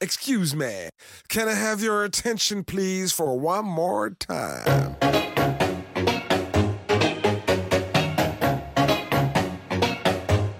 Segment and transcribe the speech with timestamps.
[0.00, 0.88] Excuse me,
[1.28, 4.96] can I have your attention, please, for one more time?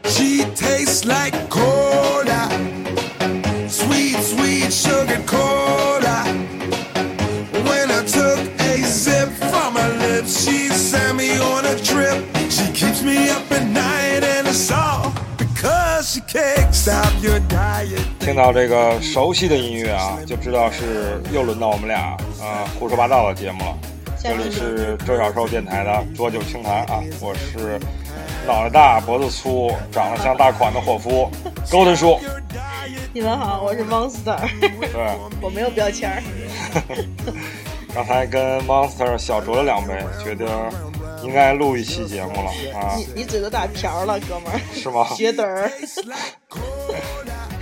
[0.04, 2.48] She tastes like cola,
[3.68, 6.24] sweet, sweet sugar cola.
[7.64, 12.24] When I took a sip from her lips, she sent me on a trip.
[12.50, 18.11] She keeps me up at night, and it's all because she can't stop your diet.
[18.22, 23.76] 听到这个熟悉的音乐啊，就知道是又轮到我们俩啊胡说八道的节目了。
[24.22, 27.80] 这里是周小寿电台的浊酒清谈啊，我是
[28.46, 31.28] 脑袋大脖子粗，长得像大款的伙夫
[31.68, 32.16] 高登叔。
[33.12, 34.38] 你们好，我是 Monster。
[34.60, 36.22] 对，我没有标签儿。
[37.92, 40.46] 刚才跟 Monster 小酌了两杯，觉得
[41.24, 44.60] 应该录一期节目了啊，你你嘴都打瓢了，哥们儿。
[44.72, 45.08] 是吗？
[45.16, 45.68] 血盹儿。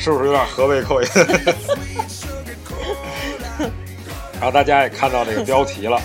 [0.01, 1.09] 是不是有点河北口音？
[4.33, 6.01] 然后大家也看到这个标题了，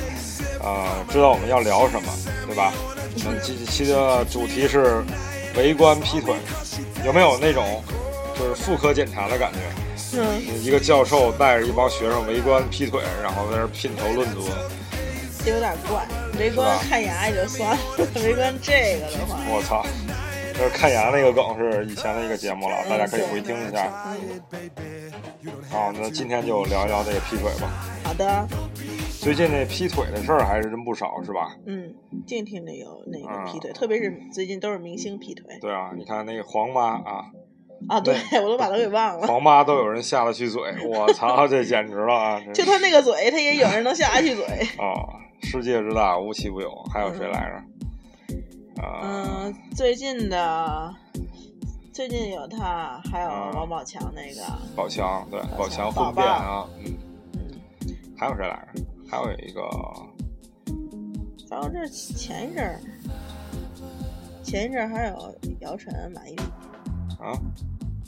[0.62, 2.12] 呃，知道我们要聊什么，
[2.46, 2.74] 对吧？
[3.26, 5.02] 我们这几期的主题是
[5.56, 6.36] 围观劈腿，
[7.06, 7.82] 有没有那种
[8.38, 9.60] 就是妇科检查的感觉？
[10.20, 14.50] 嗯，一个教授带着一帮学生围观劈腿，然后在那儿品头论足。
[15.46, 16.06] 这有点怪。
[16.38, 17.78] 围观看牙也就算了，
[18.22, 19.86] 围观这个的话，我操！
[20.58, 23.92] 就是看牙那个梗是以前的一个节目了，大家可以回听一下。
[25.70, 27.70] 好，那今天就聊一聊这个劈腿吧。
[28.04, 28.48] 好的。
[29.20, 31.56] 最近那劈腿的事儿还是真不少，是吧？
[31.66, 31.94] 嗯，
[32.28, 35.58] 净听着有那个劈腿，特别是最近都是明星劈腿。
[35.60, 37.26] 对啊，你看那个黄妈啊。
[37.90, 39.28] 啊，对，我都把他给忘了。
[39.28, 42.42] 黄妈都有人下得去嘴，我操，这简直了啊！
[42.54, 44.46] 就他那个嘴，他也有人能下得去嘴。
[44.78, 44.94] 啊，
[45.44, 46.72] 世界之大，无奇不有。
[46.94, 47.56] 还有谁来着？
[47.58, 47.64] 啊。
[49.04, 50.96] 嗯，最近的，
[51.94, 54.42] 最近有他，还有王宝强那个。
[54.76, 56.98] 宝强，对，宝强婚变啊，嗯
[57.34, 57.62] 嗯。
[58.18, 58.84] 还有谁来着？
[59.10, 59.62] 还有一个。
[61.48, 62.82] 反正这前一阵儿，
[64.44, 66.44] 前一阵儿还有姚晨、马伊琍。
[67.24, 67.40] 啊。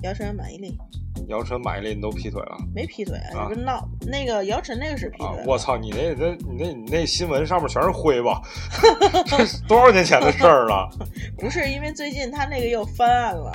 [0.03, 0.75] 姚晨、马伊琍，
[1.27, 2.57] 姚晨、马伊琍都劈腿了？
[2.73, 3.87] 没劈腿啊，你不闹。
[4.05, 5.43] 那个姚晨那个是劈腿。
[5.45, 8.41] 我操，你那那你那你那新闻上面全是灰吧？
[9.67, 10.89] 多少年前的事儿了？
[11.37, 13.51] 不是，因为最近他那个又翻案了。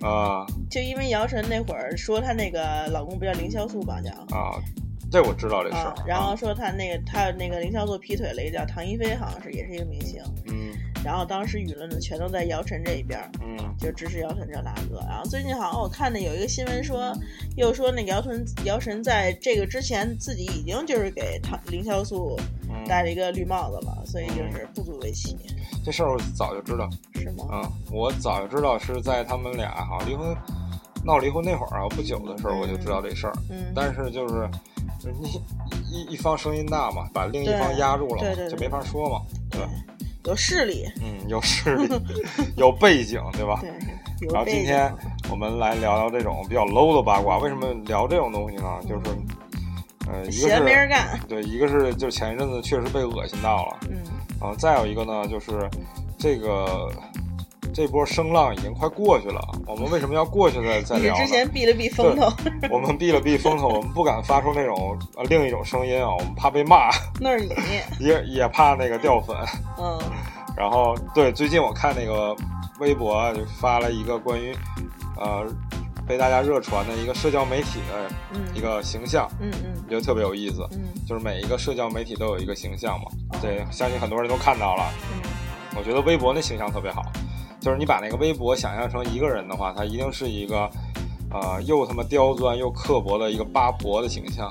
[0.00, 0.46] 啊。
[0.70, 4.00] 就因为姚晨那会儿说她那个老公不叫凌潇肃吧？
[4.00, 4.10] 叫。
[4.36, 4.60] 啊，
[5.10, 5.94] 这我知道这事儿。
[6.06, 10.22] 然后说她那个她那个凌潇肃劈腿了一个叫唐一菲，好像是也是一个明星。
[10.48, 10.72] 嗯。
[11.06, 14.98] 然后当时舆论呢，全都在姚晨这一边，嗯，就支持姚晨这大哥。
[15.08, 17.12] 然后最近好像我看的有一个新闻说，
[17.56, 22.36] 又说那个姚晨姚晨在这个之前自己已经就是给唐凌潇肃
[22.88, 25.36] 戴了一个绿帽子了，所以就是不足为奇。
[25.84, 27.44] 这事儿我早就知道，是吗？
[27.52, 30.36] 嗯，我早就知道是在他们俩好像离婚
[31.04, 33.32] 闹离婚那会儿啊，不久的时候我就知道这事儿。
[33.48, 34.50] 嗯，但是就是
[34.98, 35.14] 就是
[35.88, 39.22] 一一方声音大嘛，把另一方压住了，对对，就没法说嘛，
[39.52, 39.60] 对。
[40.26, 41.88] 有势力，嗯，有势力，
[42.56, 43.60] 有背景，对吧？
[43.60, 43.70] 对。
[44.32, 44.92] 然后今天
[45.30, 47.38] 我们来聊聊这种比较 low 的八卦。
[47.38, 48.80] 为什么聊这种东西呢？
[48.88, 49.16] 就是，
[50.10, 53.98] 呃，一个是没人干，对，一个是就前一阵子确实被恶心到了，嗯。
[54.40, 55.68] 然后再有一个呢，就是
[56.18, 56.90] 这个
[57.76, 59.38] 这波声浪已经快过去了。
[59.66, 61.14] 我们为什么要过去再再聊？
[61.14, 62.32] 你之前避了避风头。
[62.70, 66.88] 我们避了避风头，我们不敢发出那种呃另一种声音啊，我们怕被骂。
[67.20, 67.54] 那是你。
[68.00, 69.36] 也也怕那个掉粉。
[69.76, 69.98] 嗯。
[70.56, 72.34] 然后对，最近我看那个
[72.80, 74.56] 微博就发了一个关于，
[75.20, 75.46] 呃，
[76.08, 78.10] 被大家热传的一个社交媒体的
[78.54, 85.30] 一个形象，嗯嗯，觉得特别有意思，嗯，就是每一个社交媒体都有一个形象嘛，对，相信很多人都看到了，嗯，
[85.76, 87.02] 我觉得微博那形象特别好，
[87.60, 90.70] 就是你把那个微博想象成一个人的话，他一定是一个，
[91.30, 94.50] 呃，又他妈刁钻又刻薄的一个八婆的形象。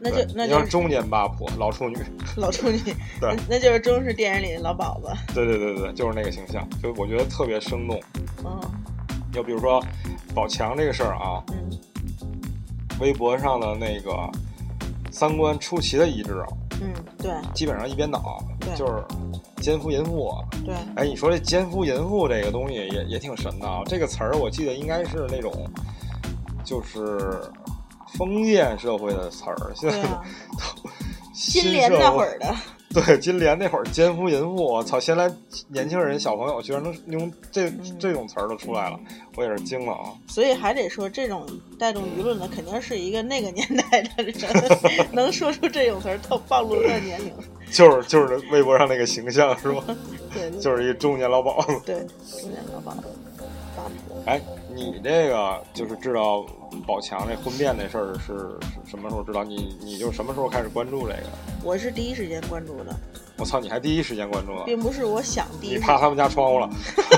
[0.00, 1.96] 那就那就是中年八婆，老处女，
[2.36, 2.78] 老处女，
[3.20, 5.08] 对，那就是中式电影里的老鸨子。
[5.34, 8.00] 对对对对，就是那个形象，就我觉得特别生动。
[8.44, 8.60] 嗯，
[9.32, 9.82] 就比如说
[10.32, 11.68] 宝强这个事儿啊，嗯，
[13.00, 14.12] 微博上的那个
[15.18, 16.46] 三观出奇的一致啊，
[16.80, 18.40] 嗯，对，基本上一边倒，
[18.76, 19.02] 就是
[19.60, 20.32] 奸夫淫妇。
[20.64, 25.52] 对，哎，你说这奸夫淫妇这个东西也也挺神的啊，这个词儿我记得应该是那种，
[26.64, 27.42] 就是。
[28.14, 30.22] 封建社会的词儿，现在啊、
[31.34, 32.56] 新联那会儿的，
[32.94, 34.98] 对金莲那会儿奸夫淫妇，我操！
[34.98, 35.30] 现在
[35.68, 38.98] 年轻人小朋友居然能用这这种词儿都出来了，
[39.36, 40.12] 我也是惊了啊！
[40.26, 41.46] 所以还得说，这种
[41.78, 44.34] 带动舆论的肯定是一个那个年代的人，
[45.12, 47.32] 能说出这种词儿，透暴露他的年龄。
[47.70, 49.84] 就是就是微博上那个形象是吧？
[50.32, 51.80] 对，就是一中年老鸨子。
[51.84, 51.96] 对，
[52.40, 53.08] 中年老鸨子。
[54.24, 54.40] 哎，
[54.74, 56.46] 你这个就是知道
[56.86, 59.44] 宝强那婚变那事儿是是什么时候知道？
[59.44, 61.30] 你你就什么时候开始关注这个？
[61.62, 62.94] 我是第一时间关注的。
[63.36, 63.60] 我操！
[63.60, 64.64] 你还第一时间关注了？
[64.66, 65.74] 并不是我想第一。
[65.74, 66.68] 你趴他们家窗户了？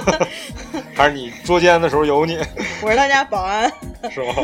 [0.95, 2.37] 还是你捉奸的时候有你？
[2.83, 3.71] 我是他家保安。
[4.11, 4.35] 是吗？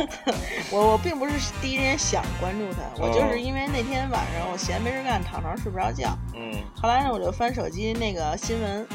[0.71, 6.17] 我我并不是第一时间想关注他，我就是因为那天晚上我闲没事干，躺床睡不着觉。
[6.35, 6.55] 嗯。
[6.81, 8.87] 后来呢，我就翻手机那个新闻，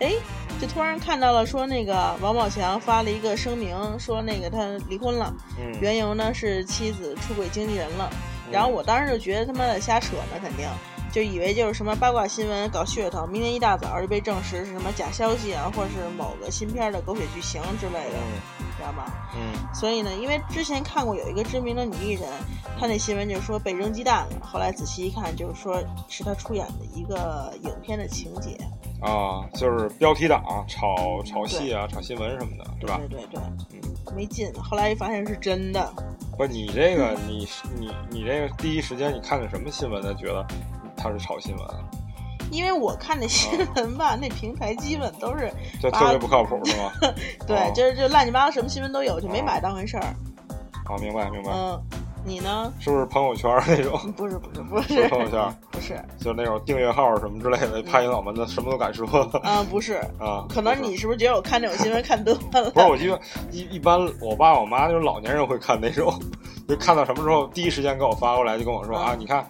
[0.00, 0.14] 哎，
[0.60, 4.58] 就突然看到了说那个王宝强发了一个声明，说那个他
[4.88, 5.32] 离婚了，
[5.80, 8.10] 缘由呢是妻子出轨经纪人了。
[8.50, 10.66] 然后我当时就觉得他妈的瞎扯呢，肯定
[11.12, 18.18] 就以为就是什么八卦新闻搞噱头，明天一大早就被证实是什么假消息啊，或者是某个新片的狗血剧情之类的，
[18.76, 19.04] 知道吗？
[19.34, 19.74] 嗯。
[19.74, 22.28] 所以呢，因为之前看过有一个知名的女艺人，
[22.78, 28.56] 她那新闻就是说被扔鸡蛋了，后来仔细一看，就是说是她出演的一个影片的情节。
[29.00, 33.00] 啊，就是标题党炒炒戏啊，炒新闻什么的，对吧？
[33.08, 33.40] 对对对，
[33.72, 34.52] 嗯，没劲。
[34.54, 35.92] 后来一发现是真的。
[36.36, 37.48] 不，你这个， 你
[37.78, 40.14] 你你这个第一时间你看的什么新闻呢？
[40.14, 40.46] 觉得
[41.02, 41.66] 他是炒新闻？
[42.50, 46.92] 因为我看那新闻吧，那平台基本都是就特别不靠谱，是吗？
[47.46, 50.14] 对，就是就乱七八糟什么新闻都有，就没买当回事儿。
[50.84, 51.52] 好，明白明白。
[51.52, 51.80] 嗯，
[52.24, 52.72] 你呢？
[52.78, 54.12] 是不是朋友圈那种？
[54.12, 59.06] 不是不是不是朋友圈， 不是，就那种订阅号什么之类的，拍你脑门子，什么都敢说。
[59.42, 62.70] 啊，不是 啊，可能你是不是觉得我看这种新闻看多了？
[62.70, 63.20] 不是，我记得
[63.50, 66.12] 一一般，我爸我妈就是老年人会看那种。
[66.68, 69.44] 就看到什么时候，第一时间给我发过来，就跟我说啊，你看，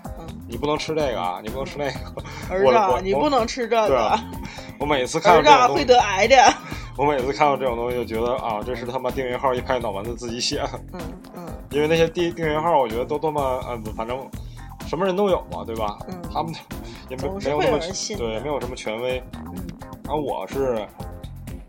[0.49, 1.93] 你不能吃这个啊，你不能吃那个。
[2.49, 2.65] 儿
[2.97, 4.19] 子，你不能吃这个。
[4.79, 6.37] 我每次看到会得癌的。
[6.97, 10.71] 我每次看到这种东西，就觉得啊，这是他妈订阅号一拍脑门子自己写的。
[10.95, 11.01] 嗯
[11.37, 11.47] 嗯。
[11.71, 14.29] 因为那些订订阅号，我觉得都他妈呃，反正
[14.87, 15.99] 什么人都有嘛，对吧？
[16.09, 16.21] 嗯。
[16.33, 16.53] 他们
[17.09, 17.79] 也没没有那么
[18.17, 19.23] 对，没有什么权威。
[19.35, 19.55] 嗯。
[20.05, 20.87] 然后我是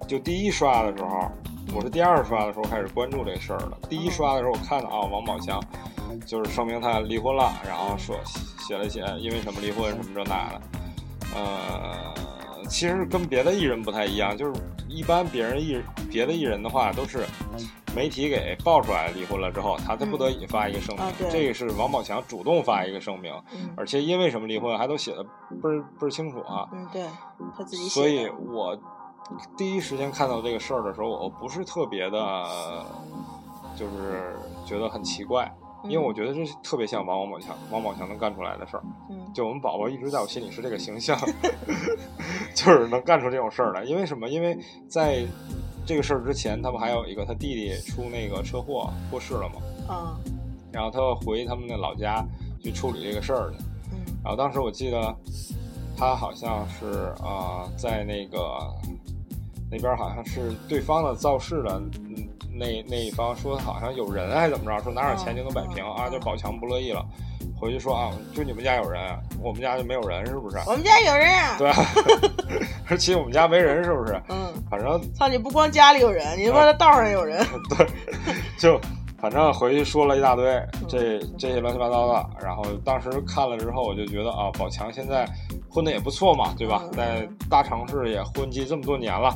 [0.08, 1.30] 就第一刷的时候。
[1.74, 3.72] 我是第二刷的时候开始关注这事儿的。
[3.88, 5.58] 第一刷的时候，我看到啊，王宝强
[6.26, 10.62] 就是声明他离婚了，然后说写了写因为什么离婚什么这那的。
[11.34, 12.14] 呃，
[12.72, 14.54] 其实跟别的艺人不太一样，就是
[14.88, 15.78] 一般别人艺
[16.10, 17.26] 别的艺人的话都是
[17.94, 21.06] 媒体给爆出来离婚了之后，他才不得已发一个声明。
[21.30, 23.34] 这个是王宝强主动发一个声明，
[23.76, 26.70] 而且因为什么离婚还都写的倍儿倍儿清楚啊。
[26.72, 27.04] 嗯，对
[27.58, 27.90] 他自己写。
[27.90, 28.80] 所以我。
[29.56, 32.46] 第一时间看到这个事儿的时候，我不是特别的，
[33.78, 34.36] 就是
[34.66, 35.50] 觉得很奇怪，
[35.86, 38.84] 因为我觉得这特别像王王宝强，王宝强能干出来的事儿。
[39.10, 41.18] 嗯，就我们宝宝一直在我心里是这个形象
[42.54, 43.84] 就是能干出这种事儿来。
[43.84, 44.30] 因为什么？
[44.30, 44.58] 因为
[44.88, 45.26] 在
[45.86, 49.62] 这个事儿之前，他不还有一个他弟弟出那个车祸过世了嘛？
[49.94, 50.18] 啊。
[50.72, 52.26] 然后他要回他们那老家
[52.64, 53.58] 去处理这个事儿去。
[53.92, 54.00] 嗯。
[54.24, 55.16] 然后当时我记得
[55.98, 58.40] 他好像是啊，在那个。
[59.74, 61.82] 那边好像是对方的造势的，
[62.62, 67.04] 那那一方说好像有人还怎么着，说拿点钱就能摆平啊，就宝强不乐意了，
[67.60, 69.02] 回去说啊，就你们家有人，
[69.42, 70.58] 我们家就没有人，是不是？
[70.68, 71.56] 我们家有人啊。
[71.58, 71.72] 对，
[72.88, 74.22] 而且我们家没人，是不是？
[74.30, 74.54] 嗯。
[74.70, 77.44] 反正操，你不光家里有人，你他妈的道上有人。
[77.70, 77.88] 对，
[78.60, 78.80] 就
[79.20, 80.46] 反正回去说了一大堆，
[80.88, 82.30] 这这些乱七八糟的。
[82.42, 85.28] 然后当时看了之后，我就觉得啊，宝强现在
[85.68, 86.84] 混的也不错嘛，对吧？
[86.94, 89.36] 在大城市也混迹这么多年了。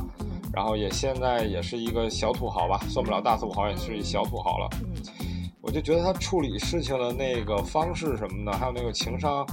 [0.56, 4.70] 然后也现在也是一个小土豪吧，算不了大土豪，也是一小土豪了。
[4.80, 4.94] 嗯，
[5.60, 9.46] 我就觉得他处理事情的那个方式什么的，还有那个情商，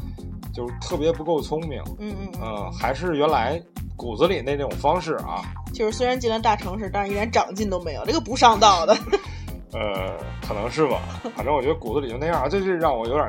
[0.54, 1.84] 就是特别不够聪明。
[2.00, 3.62] 嗯嗯嗯，还是原来
[3.98, 5.42] 骨子里那种方式啊。
[5.74, 8.96] 就是虽然进了大城市，但是一点长进都没有，这个不上道的。
[9.76, 10.18] 呃，
[10.48, 11.02] 可能是吧，
[11.36, 13.28] 反正我觉得骨子里就那样，这就让我有点，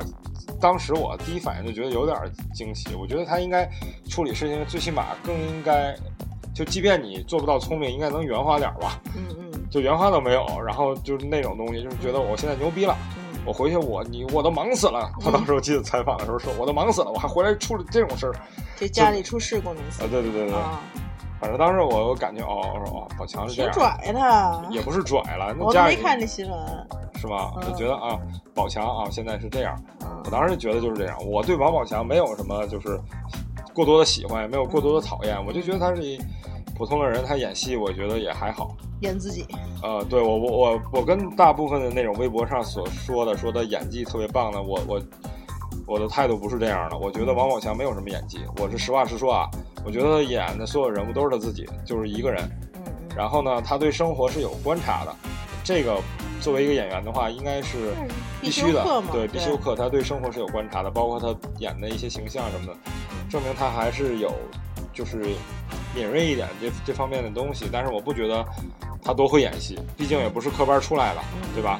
[0.61, 2.17] 当时我第一反应就觉得有点
[2.53, 2.95] 惊喜。
[2.95, 3.69] 我觉得他应该
[4.07, 5.93] 处理事情，最起码更应该。
[6.55, 8.99] 就即便你做不到聪明，应该能圆滑点吧？
[9.15, 12.95] 嗯嗯，就圆滑都没有，然后就是那种东西，就是觉得我现在牛逼了，
[13.45, 15.11] 我回去我你我都忙死了。
[15.19, 18.33] 他当时我记得采访的时候说，我都忙死了，我还回来处理这种事儿，
[18.77, 20.01] 就家里出事故那次。
[20.01, 20.55] 啊，对对对对，
[21.41, 26.87] 反正当时我我感觉哦，我说哦，宝强是这样，拽他，也不是拽了，那我没看这新闻，
[27.19, 27.51] 是吗？
[27.61, 28.17] 就觉得啊，
[28.53, 29.77] 宝强啊，现在是这样，
[30.23, 32.97] 我当时觉得就是这样，我对王宝强没有什么就是
[33.75, 36.19] 过多的喜欢，也没有过多的讨厌，我就觉得他是一。
[36.77, 38.75] 普通的人，他演戏，我觉得也还好。
[38.99, 39.45] 演自己。
[39.81, 45.01] 呃，对我，我，我，我跟大部分的那种微博上所说的，说他演技特别棒的，我，我，
[45.87, 46.97] 我的态度不是这样的。
[46.97, 49.49] 我觉得王宝强没有什么演技，我是实话实说啊。
[49.85, 52.43] 我觉得演的所有人物都是他自己，就是一个人。
[52.73, 52.81] 嗯。
[53.15, 55.15] 然后呢，他对生活是有观察的，
[55.65, 55.99] 这个
[56.39, 57.91] 作为一个演员的话，应该是
[58.39, 58.85] 必须的。
[59.11, 62.77] 对，必修课，他对生活是有观察的，包括他演的一些形象什么的，
[63.29, 64.31] 证明他还是有，
[64.93, 65.35] 就是。
[65.95, 68.45] 敏锐一点这这方面的东西，但是我不觉得
[69.01, 71.21] 他多会演戏，毕竟也不是科班出来的，
[71.53, 71.79] 对吧？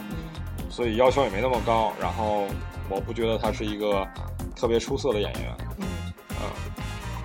[0.70, 1.92] 所以要求也没那么高。
[2.00, 2.46] 然后
[2.88, 4.08] 我不觉得他是一个
[4.56, 5.54] 特别出色的演员。
[5.80, 5.86] 嗯。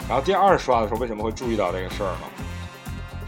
[0.09, 2.50] 然后第二刷的时候，为什么会注意到这个事儿呢？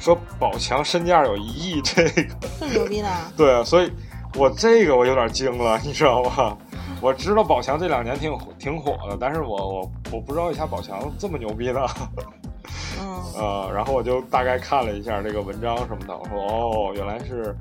[0.03, 2.11] 说宝强身价有一亿，这个
[2.59, 3.09] 这么牛逼呢？
[3.39, 3.93] 对啊，所以
[4.35, 6.59] 我这个我有点惊了，你知道吗？
[7.01, 11.87] 我知道宝强这两年挺挺火的，但是我我我不知道一下宝强这么牛逼呢。
[13.01, 13.23] 嗯。
[13.39, 17.57] 呃，然后我就大概看了一下这个文章什么的，我说哦，原来是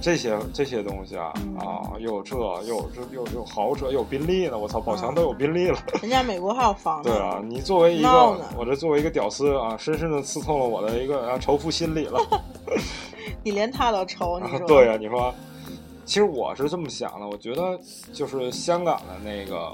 [0.00, 4.58] 这些这些东西啊啊，又有这又有这又有豪车，又有宾利呢！
[4.58, 5.78] 我操，宝强都有宾利了。
[6.00, 7.10] 人家美国还有房子。
[7.10, 8.08] 对啊，你作为一个
[8.56, 12.18] 我这作为一个屌丝啊，深深的刺痛了我的一个啊仇富心理了。
[13.44, 14.66] 你连他都仇，你说？
[14.66, 15.34] 对呀，你说。
[16.06, 17.78] 其实我是这么想的，我觉得
[18.12, 19.72] 就是香港的那个，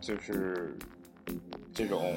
[0.00, 0.76] 就是
[1.72, 2.12] 这种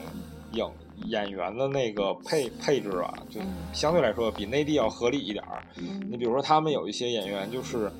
[0.54, 0.68] 影
[1.06, 3.40] 演员的那个配配置啊，就
[3.74, 5.64] 相对来说比内地要合理一点儿。
[6.10, 7.92] 你比如说，他们有一些演员就是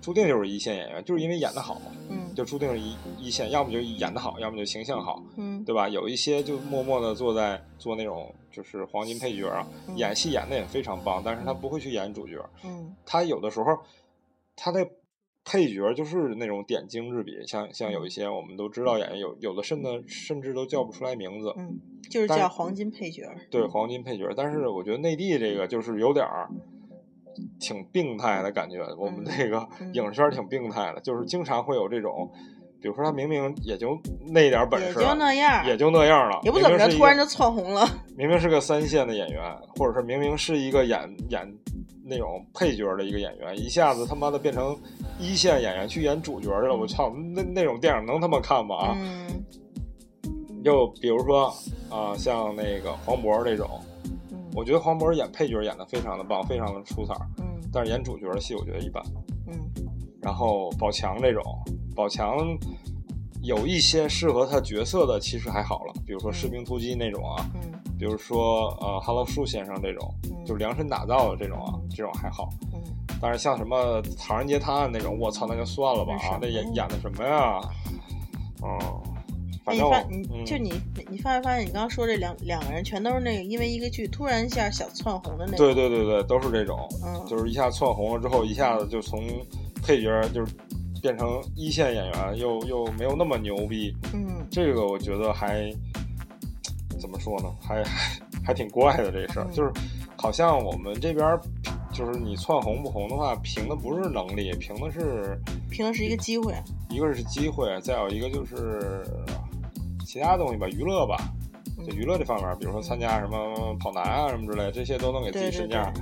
[0.00, 5.88] 注定就是一线演员，就是因为演得好，嗯，就注定是一一线，要么就演得好，要么就形象好，嗯，对吧？
[5.88, 13.78] 有一些就默默的坐在做那种就是黄金配角啊，演戏演的也非常棒，但是他不会去演主角，嗯，他有的时候。
[14.56, 14.88] 他的
[15.44, 21.78] 配角就是那种点睛之笔，像像有一些我们都知道演员，有有的甚至甚至都叫不出来名字，嗯，
[22.10, 23.30] 就是叫黄金配角。
[23.50, 24.32] 对，黄金配角。
[24.34, 26.48] 但是我觉得内地这个就是有点儿
[27.60, 32.30] 挺病态的感觉，我们这个影视圈挺病态的，就是经常会有这种，
[32.80, 33.98] 比如说他明明也就
[34.28, 37.86] 那点本事，也就那样，也就那样了，也不怎么着，突然就窜红了。
[38.16, 39.42] 明明是个三线的演员，
[39.76, 41.54] 或者是明明是一个演演。
[42.06, 44.76] 那种配角的一个演员，一下子他妈的变成
[45.18, 47.10] 一线演员去演主角去了，我操！
[47.34, 48.76] 那那种电影能他妈看吗？
[48.76, 48.96] 啊！
[50.62, 51.46] 就比如说
[51.90, 53.68] 啊，像那个黄渤这种，
[54.54, 57.14] 我觉得黄渤演配角演的非常的棒，非常的出彩。
[57.38, 57.60] 嗯。
[57.72, 59.02] 但是演主角的戏，我觉得一般。
[59.46, 59.54] 嗯。
[60.20, 61.42] 然后宝强这种，
[61.94, 62.36] 宝强
[63.42, 67.50] 有一些适合他角色的，其实还好了，比如说《士兵突击》那种啊。
[67.54, 67.72] 嗯。
[67.98, 70.12] 比如说呃，，Hello 树先生这种，
[70.44, 72.50] 就量身打造的这种啊，这种还好。
[72.72, 72.80] 嗯，
[73.20, 76.38] 但是像什么《唐人街探案》那种，我操，那就算了吧啊！
[76.40, 77.60] 那演演的什么呀？
[78.62, 78.78] 嗯，
[79.64, 80.72] 反正你就你
[81.08, 85.58] 你发没发现，你刚刚说这两两个人全都是那个因为一个剧突然一下小窜红的那种。
[85.58, 86.88] 对对对对，都是这种，
[87.28, 89.22] 就是一下窜红了之后，一下子就从
[89.82, 90.52] 配角就是
[91.00, 93.94] 变成一线演员，又又没有那么牛逼。
[94.12, 95.72] 嗯，这个我觉得还。
[97.04, 97.54] 怎么说呢？
[97.60, 99.70] 还还还挺怪的这事儿，就是
[100.16, 101.38] 好像我们这边
[101.92, 105.38] 就是你窜红不红的话，凭的不是能力，凭的是
[105.70, 106.54] 凭的是一个机会，
[106.88, 109.04] 一个是机会，再有一个就是
[110.06, 111.18] 其他东西吧，娱乐吧，
[111.86, 115.92] 就娱乐这方面，比如说参加什么跑男啊什么之类，这些都能给自己身价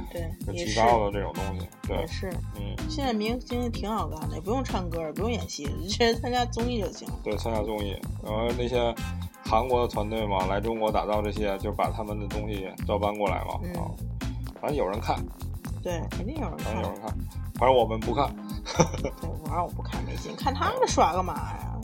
[0.44, 7.08] 对提高的这种东西，对，是，嗯，现在明星挺好干的，也不用唱歌，也不用演戏，直接参加综艺就行。
[7.24, 8.94] 对，参加综艺，然后那些。
[9.44, 13.54] 韩国的团队嘛，来中国打造这些，就把他们的东西照搬过来嘛。
[13.80, 13.90] 啊，
[14.60, 15.18] 反正有人看，
[15.82, 17.10] 对，肯定有人看，反正有人看，
[17.56, 18.34] 反正我们不看。
[19.02, 19.10] 对，
[19.44, 21.78] 反正我不看没劲，看他们耍干嘛呀？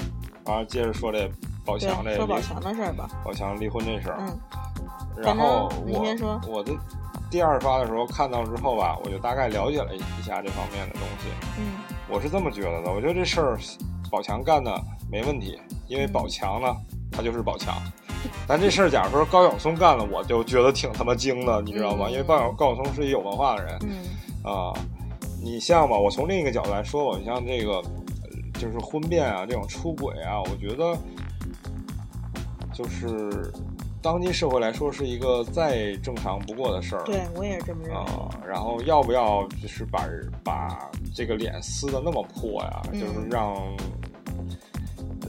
[0.45, 1.31] 完了，接着说这
[1.65, 3.11] 宝强这说宝强的事儿吧。
[3.25, 4.39] 宝强离婚这事儿，嗯，
[5.17, 6.73] 然后我我的
[7.31, 11.29] 第二刷的时候看到之后吧，我就大概了解了一下这方面的东西。
[11.59, 11.73] 嗯，
[12.09, 13.59] 我是这么觉得的，我觉得这事儿
[14.11, 16.75] 宝强干的没问题，因为宝强呢。
[17.19, 17.75] 他就是宝强，
[18.47, 22.09] 但这事儿假如说高晓松干了，我就觉得挺他妈精的，你知道吗？
[22.09, 23.75] 因为高晓高晓松是一有文化的人，
[24.45, 24.73] 啊，
[25.43, 27.83] 你像吧，我从另一个角度来说吧，你像这个
[28.55, 30.97] 就是婚变啊，这种出轨啊，我觉得
[32.73, 33.53] 就是
[34.01, 37.03] 当今社会来说是一个再正常不过的事儿。
[37.03, 38.01] 对我也是这么认为。
[38.01, 40.05] 啊，然后要不要就是把
[40.45, 42.81] 把这个脸撕的那么破呀？
[42.93, 43.57] 就是让。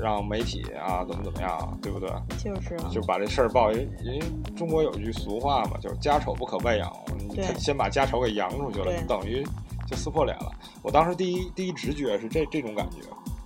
[0.01, 2.09] 让媒体啊，怎么怎么样，对不对？
[2.37, 3.71] 就是，就把这事儿报。
[3.71, 4.19] 因为
[4.55, 6.91] 中国有句俗话嘛，就是家丑不可外扬。
[7.35, 7.45] 对。
[7.59, 9.45] 先把家丑给扬出去了，等于
[9.85, 10.51] 就撕破脸了。
[10.81, 12.97] 我当时第一第一直觉是这这种感觉，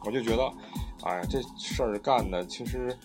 [0.06, 0.52] 我就觉得，
[1.04, 2.96] 哎呀，这事儿干的其实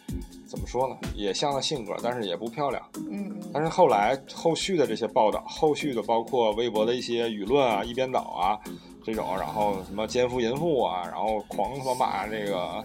[0.47, 2.83] 怎么说呢，也像个性格，但是也不漂亮。
[3.11, 3.35] 嗯。
[3.53, 8.61] 但是后来后续的这些报道，后续的包括微博的一些舆论啊，一边倒啊，
[9.03, 12.85] 这种，然后什么奸夫淫妇啊，然后狂他妈骂这个。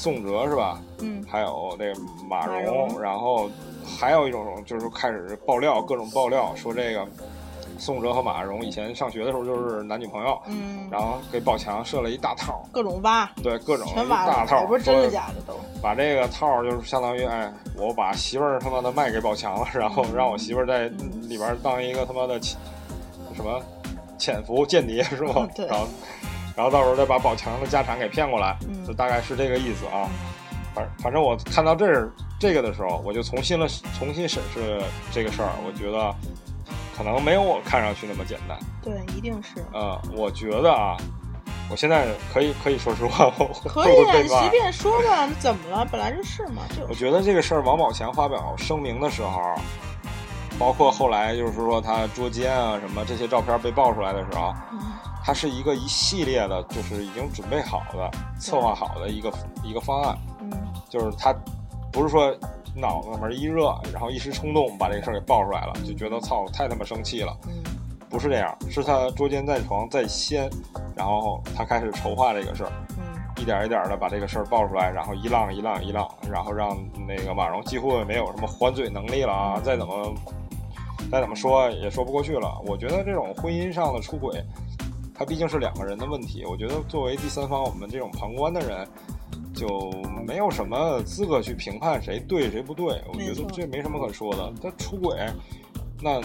[0.00, 0.80] 宋哲是吧？
[1.00, 3.50] 嗯，还有那个马蓉，然后
[3.84, 7.06] 还有一种就是开始爆料，各种爆料说这个
[7.78, 20.88] 宋哲和马蓉以前上学的时候就是男女朋友，嗯，然后给宝强设了一大套，各种挖，对，各种全挖大套，不是真的假的都，把这个套就是相当于，哎，我把媳妇儿他妈的卖给宝强了，然后让我媳妇儿在
[21.28, 22.40] 里边当一个他妈的。
[22.40, 22.56] 什
[23.36, 23.60] 什么
[24.18, 25.48] 潜伏间谍是吧？
[25.54, 25.66] 对。
[25.66, 25.86] 然后，
[26.60, 30.06] 然后到时候再把宝强的家产给骗过来，嗯就大概是这个意思啊。
[30.74, 33.66] 反反正我看到这儿这个的时候，我就重新了
[33.98, 34.78] 重新审视
[35.10, 36.14] 这个事儿，我觉得
[36.94, 38.58] 可能没有我看上去那么简单。
[38.82, 39.64] 对，一定是。
[39.72, 40.98] 嗯，我觉得啊，
[41.70, 45.82] 我现在可以可以说实话，我可以啊，我你随便 说吧，怎么了？
[45.90, 46.60] 本来就是嘛。
[46.76, 49.54] 就我觉得这个事儿，王宝强发表声明的时候，
[50.58, 54.78] 包括后来就是说他捉奸啊什么这些照片被爆出来的时候，嗯
[55.22, 60.18] 它是一个一系列的，就是已经准备好的、策划好的一个一个方案。
[60.40, 60.50] 嗯，
[60.88, 61.34] 就是他
[61.92, 62.34] 不是说
[62.74, 67.36] 脑子门一热，然后一时冲动把这个事儿给爆出来了，就觉得操太他妈生气了。
[67.46, 67.62] 嗯，
[68.08, 70.48] 不是这样，是他捉奸在床在先，
[70.96, 72.72] 然后他开始筹划这个事儿。
[72.98, 73.04] 嗯，
[73.36, 79.60] 一点一点的把这个事儿爆出来，然后一浪一浪一浪，然后让那个马蓉几乎也没有什么还嘴能力了啊！
[79.62, 80.14] 再怎么
[81.10, 82.60] 再怎么说也说不过去了。
[82.66, 84.42] 我觉得这种婚姻上的出轨，
[85.20, 86.46] 它毕竟是两个人的问题。
[86.46, 88.88] 我觉得作为第三方，我们这种旁观的人，
[89.54, 89.92] 就
[90.26, 93.02] 没有什么资格去评判谁对谁不对。
[93.06, 94.50] 我觉得这没什么可说的。
[94.62, 95.14] 他出轨，
[96.00, 96.22] 那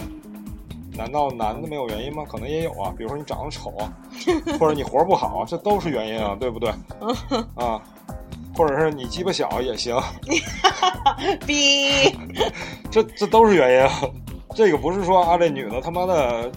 [0.96, 2.24] 难道男的没有原因吗？
[2.26, 3.92] 可能也有啊，比如说你长得丑啊，
[4.58, 6.70] 或者你活不好，这都是原因啊，对不对？
[7.54, 7.78] 啊，
[8.56, 9.94] 或者是你鸡巴小也行，
[11.46, 12.16] 逼，
[12.90, 13.92] 这这都是原因啊。
[14.56, 16.50] 这个不是说啊，这女的他妈的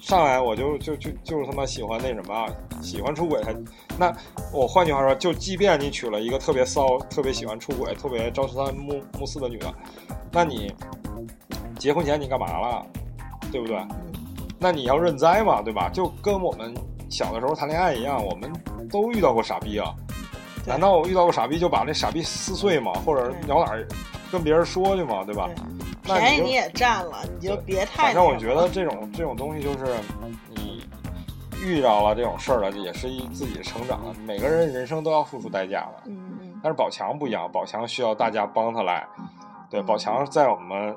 [0.00, 2.48] 上来我就就就就是他妈喜欢那什么，
[2.80, 3.54] 喜欢出轨才。
[3.98, 4.10] 那
[4.54, 9.70] 我换句话说，就即便你娶了一个特别骚、特别喜欢出轨、特别朝三暮暮四的女的，
[10.32, 10.74] 那你
[11.78, 12.86] 结婚前你干嘛了？
[13.52, 13.76] 对不对？
[14.58, 15.90] 那你要认栽嘛，对吧？
[15.90, 16.72] 就跟我们
[17.10, 18.50] 小的时候谈恋爱一样，我们
[18.90, 19.94] 都遇到过傻逼啊。
[20.66, 22.92] 难道我遇到过傻逼就把那傻逼撕碎吗？
[23.04, 23.86] 或者咬哪儿
[24.30, 25.22] 跟别人说去吗？
[25.22, 25.50] 对吧？
[25.90, 28.04] 那便宜你也占了，你就别太。
[28.04, 29.94] 反正我觉得这种这种东西就是
[30.50, 30.84] 你
[31.64, 34.14] 遇到了这种事儿了，也是一自己的成长了。
[34.26, 36.02] 每个人人生都要付出代价的。
[36.06, 36.60] 嗯嗯。
[36.62, 39.06] 但是宝强不一样，宝强需要大家帮他来。
[39.70, 40.94] 对，宝强在我们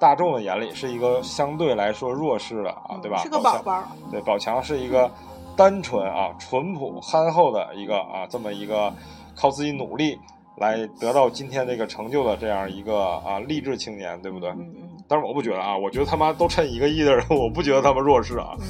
[0.00, 3.18] 大众的眼里是一个相对来说弱势的啊，对吧？
[3.18, 3.84] 是个宝宝。
[4.10, 5.10] 对，宝强是一个
[5.56, 8.92] 单纯啊、淳朴、憨厚的一个啊，这么一个
[9.36, 10.18] 靠自己努力
[10.58, 14.50] 来得到今天这个成就的这样一个啊励志青年，对不对？
[14.50, 14.88] 嗯嗯。
[15.08, 18.56] 但是我不觉得啊，我觉得他妈都趁一个亿的人，我不觉得他们弱势啊。
[18.60, 18.66] 嗯。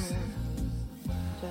[1.41, 1.49] 对，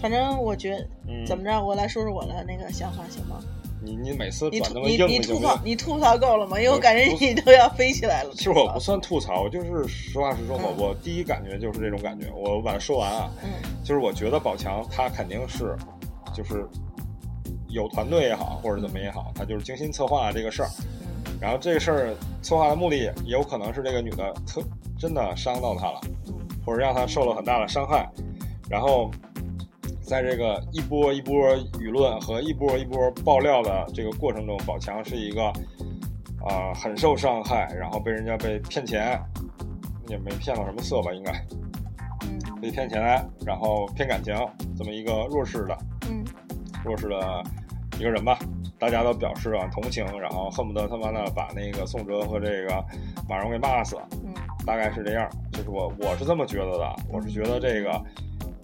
[0.00, 0.86] 反正我觉得
[1.26, 3.40] 怎么着，我来说说我的那个想法行吗？
[3.80, 6.58] 你你每次你转那么硬，你吐槽你吐槽够了吗？
[6.58, 8.30] 因为我感觉你都要飞起来了。
[8.34, 10.64] 其实我不算吐槽，我就是实话实说嘛。
[10.76, 12.26] 我第一感觉就是这种感觉。
[12.34, 13.50] 我把它说完啊，嗯，
[13.84, 15.76] 就是我觉得宝强他肯定是，
[16.34, 16.66] 就是
[17.68, 20.68] 有团队也好，或者怎么也好，他就是精心策划了这个事儿。
[21.40, 24.62] 然后这个事儿策划的目的也有可能是这个女的特
[24.98, 26.00] 真的伤到他了，
[26.64, 28.08] 或者让他受了很大的伤害，
[28.68, 29.10] 然后。
[30.00, 35.48] 在这个一波一波舆论和一波一波爆料的这个过程中，宝强是一个
[36.40, 39.20] 啊、呃、很受伤害，然后被人家被骗钱，
[40.06, 41.32] 也没骗到什么色吧，应该，
[42.22, 44.34] 嗯，被骗钱，然后骗感情，
[44.78, 45.76] 这么一个弱势的，
[46.08, 46.24] 嗯，
[46.88, 47.42] 弱势的
[48.00, 48.38] 一个人吧，
[48.78, 52.82] 大家都表示啊同情，然后恨不得他妈的把那个宋哲和这个
[53.28, 54.32] 马蓉给骂死，嗯，
[54.64, 58.02] 大概是这样，就是我我是这么觉得的，我是觉得这个。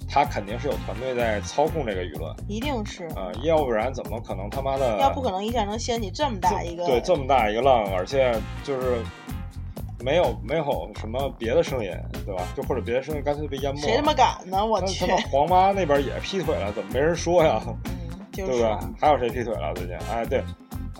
[0.07, 4.97] 他肯定是有团队在操控这个舆论，一定是啊、呃，要不然怎么可能他妈的？
[5.01, 8.33] 要不可能一下能掀起这么大一个对这么大一个浪，而且
[8.63, 8.99] 就是
[10.05, 11.91] 没有没有什么别的声音，
[12.25, 12.45] 对吧？
[12.55, 13.81] 就或者别的声音干脆被淹没。
[13.81, 14.65] 谁他妈敢呢？
[14.65, 15.05] 我去！
[15.05, 17.61] 他妈黄妈那边也劈腿了，怎么没人说呀？
[18.43, 18.89] 嗯，就是、对不对？
[19.01, 19.97] 还有谁劈腿了最近？
[20.13, 20.43] 哎，对，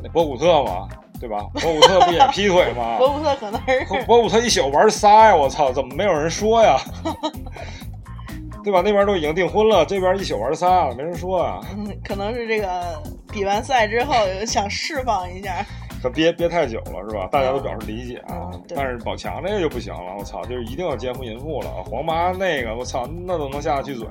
[0.03, 0.89] 那博古特嘛，
[1.21, 1.47] 对吧？
[1.55, 2.97] 博古特不也劈腿吗？
[2.99, 5.37] 博古特可能是博古特一宿玩仨呀！
[5.37, 6.79] 我操，怎么没有人说呀？
[8.65, 8.81] 对吧？
[8.83, 11.61] 那边都已经订婚了，这边一宿玩仨了，没人说啊。
[11.77, 14.15] 嗯，可能是这个比完赛之后
[14.47, 15.65] 想释放一下，
[16.03, 17.29] 可憋憋太久了是吧？
[17.31, 18.49] 大家都表示理解啊。
[18.55, 21.71] 嗯、但是宝强这个就不行了，我操，就是一定要奸夫淫妇了。
[21.85, 24.07] 黄妈那个，我操，那都能下得去嘴，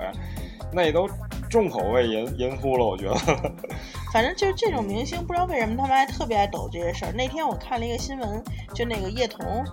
[0.73, 1.09] 那都
[1.49, 3.51] 重口味淫淫夫了，我觉得。
[4.11, 7.11] 反正就是这种明星，不知道为什么他们还特别爱抖这些事儿。
[7.13, 9.63] 那天我看了一个新闻，就那个叶童。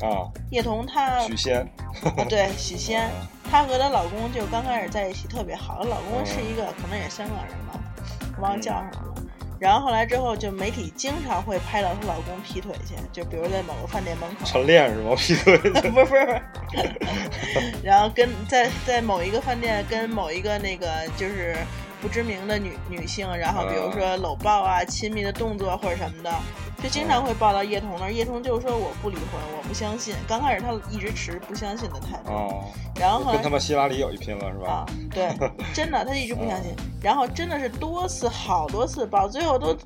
[0.00, 1.60] 啊，叶童她许仙，
[2.04, 3.10] 啊对许仙，
[3.50, 7.80] 她和她老公就刚开始在一起特别好，她老公是一个、嗯、可能也是香港人吧，
[8.38, 9.07] 忘了叫什么了。
[9.58, 14.44] 然后后来之后，就媒体经常会拍到她老公劈腿去，就比如在某个饭店门口。
[14.44, 15.14] 晨练是吗？
[15.16, 15.58] 劈腿？
[15.58, 16.42] 不是不是不是。
[17.82, 21.56] 然后跟在在某一个饭店跟某一个那个就是
[22.00, 26.32] 不知名的女女性，然后比如说搂抱啊、亲密的动作或者什么的。
[26.80, 29.24] 就经常会报到叶童那儿，叶童就是说我不离婚，
[29.56, 30.14] 我不相信。
[30.28, 35.28] 刚开始他一直持不相信的态度，哦，然后后来跟他们希拉里有一拼了是吧啊？，对，
[35.74, 39.76] 真的，他一直不相信， 然后真的是多次好多次报，最后都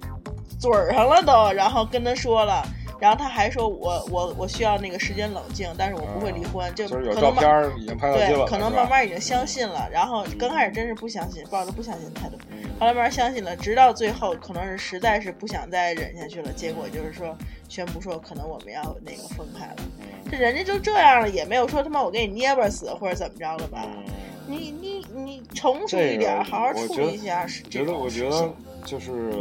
[0.60, 2.62] 嘴儿上了都，然后跟他说了，
[3.02, 17.36] 然后他还说我我我需要那个时间冷静，但是我不会离婚，就就是有照可能慢片儿已经拍到了，对，可能慢慢已经相信了，然后刚开始真是不相信，抱着不相信的态度，嗯后来慢慢相信了，直到最后可能是实在是不想再忍下去了，结果就是说
[17.68, 23.84] 宣布说可能我们要那个分开了，嗯这人家就这样了，也没有说他妈我给你捏巴死或者怎么着的吧。
[23.84, 24.04] 嗯
[24.44, 27.46] 你你你成熟一点，好好处理一下。
[27.70, 28.52] 觉得，我觉得
[28.84, 29.32] 就是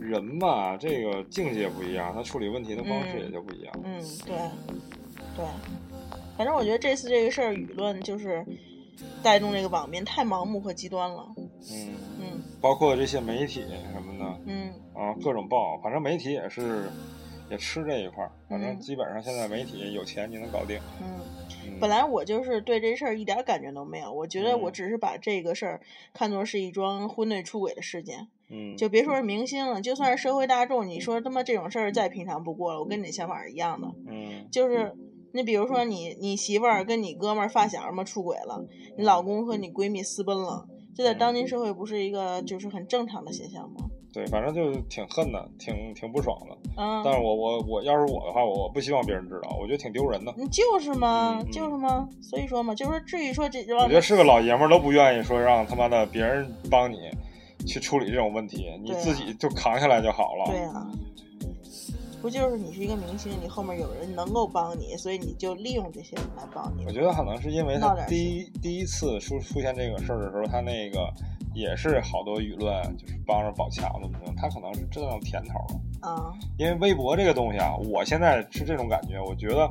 [0.00, 3.74] 人吧，这个境界不一样，他处理问题的方式嗯也就不一样。
[3.84, 4.36] 嗯，对，
[5.36, 5.44] 对，
[6.36, 8.44] 反正我觉得这次这个事儿，舆论就是
[9.22, 11.26] 带动这个网民太盲目和极端了。
[11.36, 16.88] 嗯，嗯包括这些媒体什么的嗯啊，各种报，反正媒体也是
[17.50, 18.30] 也吃这一块儿。
[18.48, 20.78] 反正嗯基本上现在媒体有钱你能搞定。
[21.00, 21.06] 嗯。
[21.66, 25.80] 嗯本来我就是对这事儿一点感觉都没有，我觉得我嗯只是把这个事儿
[26.12, 28.26] 看作是一桩婚内出轨的事件。
[28.50, 33.88] 嗯，就别说是明星了，就算是社会大众，你说他妈这种事儿再平常不过了，我跟你的想法是一样的。
[34.06, 34.94] 嗯就是
[35.32, 38.64] 你比如说你你媳妇儿跟你哥们儿发小什么出轨了，
[38.96, 43.86] 你老公和你闺蜜私奔了，这在当今社会不是一个就是很正常的现象吗？
[44.10, 46.56] 对，反正就挺恨的，挺挺不爽的。
[46.78, 50.34] 嗯，但是我我我要是我的话，我不希望别人知道，我觉得挺丢人的。
[50.38, 57.10] 你就是嘛，就是嘛，所以说嘛，就是说至于说这，我觉得是个老爷们儿都不愿意说让他妈的别人帮你
[57.66, 60.50] 去处理这种问题，你自己就扛下来就好了。
[60.50, 60.86] 对啊，
[62.20, 66.92] 不就是你是一个明星，你后面有人能够帮你，所以你就利用这些人来帮你我。
[66.92, 71.12] 觉得可能是因为他第一第一次出出现这个事儿的时候，他那个
[71.54, 75.80] 也是好多舆论就是帮着宝强怎么着，他可能是知道甜头了。
[76.00, 79.70] 啊，因为微博这个东西啊，我现在是这种感觉，我觉得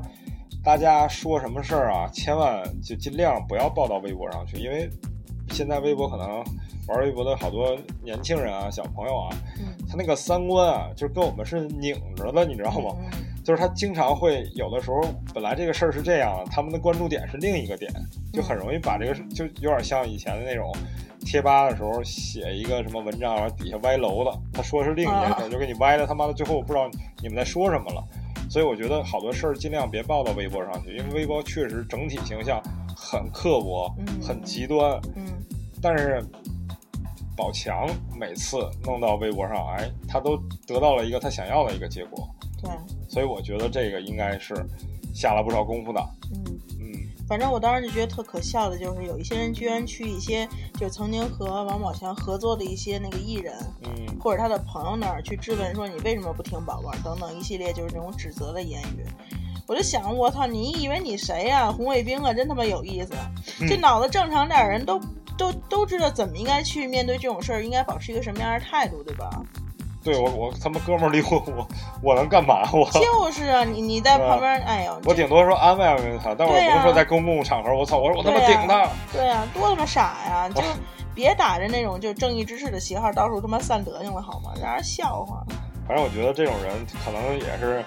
[0.63, 4.89] 大家说什么事儿啊，千万就尽量不要报到微博上去，因为
[5.49, 6.43] 现在微博可能
[6.87, 9.29] 玩微博的好多年轻人啊、小朋友啊，
[9.59, 12.95] 嗯，他那个三观啊，就是跟我们是拧着的，你知道吗？
[13.13, 15.01] 嗯就是他经常会有的时候，
[15.33, 17.89] 本来这个事儿是这样的，他们的关注点是另一个点，
[18.33, 20.69] 就很容易把这个就有点像以前的那种
[21.21, 26.89] 贴吧的时候写一个什么文章，然后底下歪楼的，他说是另一件事儿，就给你歪的他妈的，最后我不知道
[27.21, 28.03] 你们在说什么了。
[28.49, 32.61] 所以我觉得好多事儿尽量别报到微博上去，因为微博确实整体形象
[32.97, 34.99] 很刻薄、嗯很极端。
[35.77, 36.23] 嗯但是
[37.35, 37.87] 宝强
[38.19, 40.35] 每次弄到微博上，哎，他都
[40.65, 42.27] 得到了一个他想要的一个结果。
[42.61, 42.71] 对，
[43.07, 44.55] 所以我觉得这个应该是
[45.13, 46.01] 下了不少功夫的。
[46.33, 46.43] 嗯。
[46.79, 46.87] 嗯
[47.27, 50.47] 反正我当时就觉得特可笑的，就是有一些人居然去一些
[50.79, 59.05] 就曾经和王宝强合作的一些那个艺人，嗯或者他的朋友那儿去质问说你为什么不听宝宝等等一系列就是这种指责的言语。
[59.67, 63.13] 我就想，我操，你以为你谁呀、红卫兵啊，真他妈有意思！
[63.67, 64.97] 这脑子正常点儿人都
[65.37, 69.29] 都都知道怎么应该去面对这种事儿，应该保持一个什么样的态度，对吧？
[70.03, 71.67] 对我我他妈哥们儿离婚，我
[72.01, 72.61] 我能干嘛？
[72.71, 78.89] 我就是啊，你你在旁边，哎呦，我顶多说安慰安慰他，但我不是说在公共场合，我操，我说我他妈顶他。
[79.11, 80.47] 对啊，多他妈傻呀！
[80.55, 80.61] 就
[81.13, 84.51] 别打着那种就正义之士的旗号到处他妈散德行了好吗？
[84.61, 85.43] 让人笑话。
[85.85, 86.73] 反正我觉得这种人
[87.03, 87.83] 可能也是，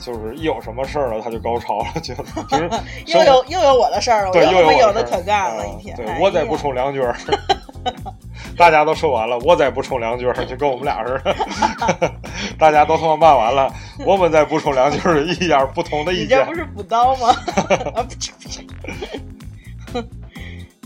[0.00, 2.70] 就是一有什么事儿了他就高潮了，觉得平时
[3.06, 5.96] 又有又有我的事儿了，我对又有的有我事儿可干了，嗯一天。
[5.96, 7.14] 对哎我再不呀冲两句儿，
[8.56, 12.12] 大家都说完了，我再不冲两句儿，就跟我们俩似的，
[12.58, 13.72] 大家都他妈骂完了，
[14.04, 16.54] 我们再不冲两句儿，一点不同的意见你这不。
[16.54, 17.34] 是补刀吗？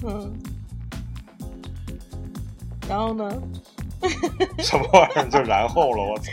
[0.06, 0.32] 嗯，
[2.88, 3.30] 然后呢？
[4.58, 6.32] 什么玩意儿就然后了，我操！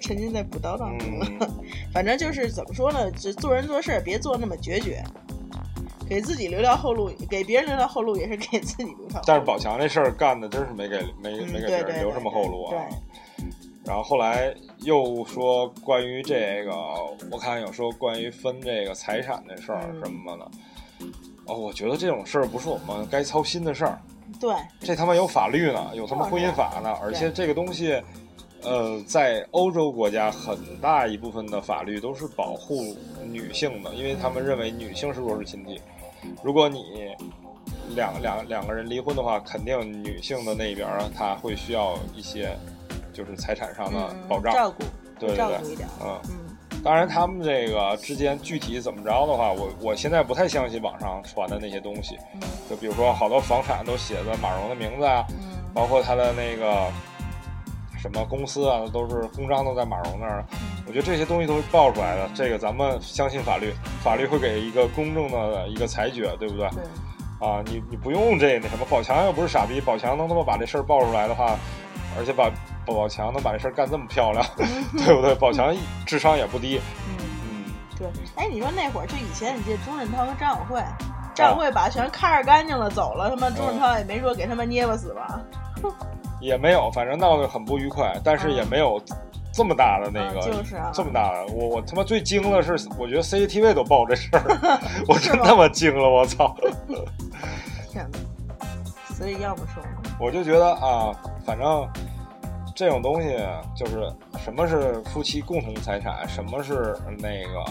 [0.00, 1.26] 我沉浸在补刀当中了。
[1.40, 1.50] 嗯，
[1.92, 5.04] 反正就是怎么说呢，这做人做事别做那么决绝，
[6.08, 9.20] 给自己留条后路，给别人留条后路也是给自己留条。
[9.26, 12.70] 但是宝强这事儿干的真是没给没嗯没给别人留什么后路啊。
[12.70, 13.46] 对
[13.84, 16.72] 然后后来又说关于这个，
[17.30, 20.50] 我看有说关于分这个财产的事儿嗯什么的。
[21.46, 23.98] 哦，我觉得这种事儿不是我们该操心的事儿，
[24.38, 28.00] 对，这他妈有法律呢，有他妈婚姻法呢，而且这个东西，
[28.62, 35.80] 呃，在欧洲国家很大一部分的法律都是保护女性的，因为他们认为女性是弱势群体。
[36.42, 37.14] 如果你
[37.94, 42.54] 两两两个人离婚的话，肯定女性的那一边儿她会需要一些
[43.12, 44.52] 就是财产上的嗯，保障。
[44.52, 44.84] 照顾，
[45.18, 45.88] 对对对照顾一点。
[46.02, 52.16] 嗯，嗯，当然他们这个之间具体怎么着的话，我我现在不太相信网上传的那些东西。
[52.34, 55.36] 嗯就比如说好多房产都写着马蓉的名字啊，嗯
[55.74, 56.86] 包括他的那个
[58.00, 60.44] 什么公司啊，都是公章都在马蓉那儿。
[60.86, 66.68] 我觉得这些东西都是爆出来的，这个咱们相信法律，法律会给一个公正的一个裁决，对不对？
[66.70, 66.82] 对。
[67.46, 71.56] 啊，你你不用这那什么，宝强又不是傻逼，宝强能他妈把这事儿爆出来的话，
[72.18, 72.50] 而且把
[72.84, 74.44] 宝强能把这事儿干这么漂亮，
[74.96, 75.34] 对不对？
[75.34, 75.74] 宝强
[76.06, 76.80] 智商也不低。
[77.08, 77.64] 嗯嗯，
[77.98, 78.08] 对。
[78.36, 80.82] 哎，你说那会儿就以前，你记得钟镇涛和张晓慧，
[81.34, 85.40] 张晓慧把全看着干净了走了，他妈钟镇涛也没说给他们捏巴死吧？
[86.40, 89.00] 也没有，反正闹得很不愉快，但是也没有
[89.52, 91.52] 这么大的那个，就是这么大的。
[91.52, 96.56] 我我他妈最惊的是，我觉得 CCTV 都报这事儿， 我真他妈惊了，我操！
[97.90, 98.18] 天哪！
[99.14, 99.82] 所以要不说，
[100.18, 101.12] 我就觉得啊，
[101.44, 101.86] 反正
[102.74, 103.36] 这种东西
[103.76, 104.10] 就是
[104.42, 107.64] 什么是夫妻共同财产，什么是那个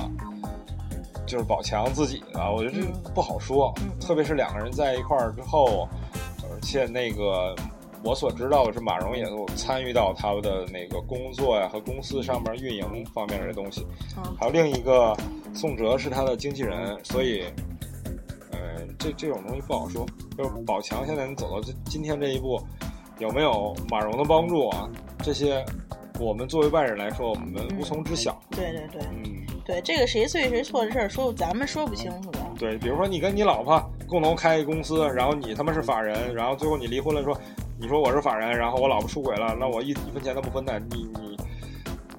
[1.25, 3.73] 就是宝强自己的，我觉得这不好说。
[3.99, 5.87] 特别是两个人在一块儿之后，
[6.43, 7.55] 而且那个
[8.03, 13.85] 我所知道的是，马蓉也有参与到他们的那个工作呀和公司上面运营方面的东西。
[14.39, 15.15] 还有另一个
[15.53, 17.43] 宋哲是他的经纪人，所以。
[18.51, 18.59] 呃
[18.97, 20.05] 这这种东西不好说，
[20.37, 22.61] 就是宝强现在能走到这今天这一步，
[23.19, 24.89] 有没有马蓉的帮助啊？
[25.23, 25.63] 这些
[26.19, 28.37] 我们作为外人来说，我们无从知晓。
[28.51, 32.39] 对对对，嗯，对这个谁对谁错的事儿，说咱们说不清楚的。
[32.57, 37.39] 对，比如说你跟你老婆共同开一公司，然后你他妈是法人，然后最后你离婚了，说
[37.79, 41.37] 你说我是法人，然后我老婆出轨了，那我一一分钱都不分的，你你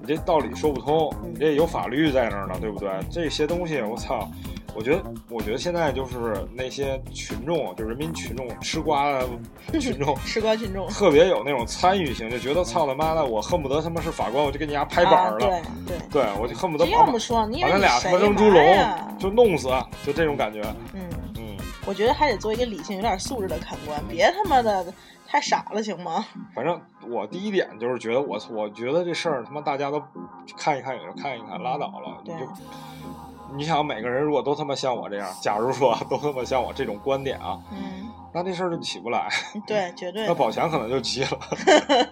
[0.01, 2.89] 你这道理说不通，你这有法律在那儿呢，对不对？
[3.09, 4.27] 这些东西我操。
[4.75, 9.27] 我觉得，我觉得现在就是那些群众，就人民群众吃瓜的
[9.79, 15.37] 群众，吃瓜群众特别有那种参与性，就觉得操他妈的，我恨不得他妈是法官，我就给你家拍板了。
[15.37, 19.67] 对对对，我就恨不得要么说，把那俩他妈扔猪笼，就弄死，
[20.05, 20.61] 就这种感觉。
[20.93, 21.01] 嗯
[21.37, 24.85] 嗯，我觉得还得做一个理性、有点素质的看官，别他妈的
[25.27, 26.25] 太傻了，行吗？
[26.55, 26.79] 反正
[27.09, 30.01] 我第一点就是觉得，我我觉得这事儿他妈大家都
[30.57, 32.47] 看一看也就看一看，拉倒了，你就。
[33.55, 39.27] 你想每个人如果都他妈像我这样，假如说都他妈像我这种观点啊，嗯，那这事儿就起不来。
[39.67, 40.25] 对，绝对。
[40.25, 41.39] 那宝强可能就急了。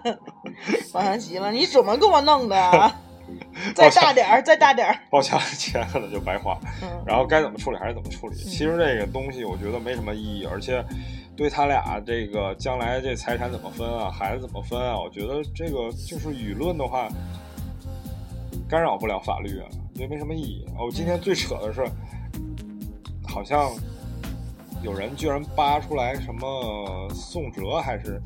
[0.92, 2.92] 宝强急了，你怎么给我弄的？
[3.76, 4.96] 再大点儿，再大点儿。
[5.08, 6.58] 宝强钱可能就白花。
[6.82, 6.88] 嗯。
[7.06, 8.34] 然后该怎么处理还是怎么处理。
[8.36, 10.84] 其实这个东西我觉得没什么意义，而且
[11.36, 17.08] 对他俩这个将来这财产怎么分啊，孩子怎么分啊，我觉得这个就是舆论的话
[18.68, 19.66] 干扰不了法律啊。
[20.00, 20.64] 觉得没什么意义。
[20.78, 21.84] 我今天最扯的是，
[23.28, 23.70] 好像
[24.82, 28.18] 有人居然扒出来什么宋哲还是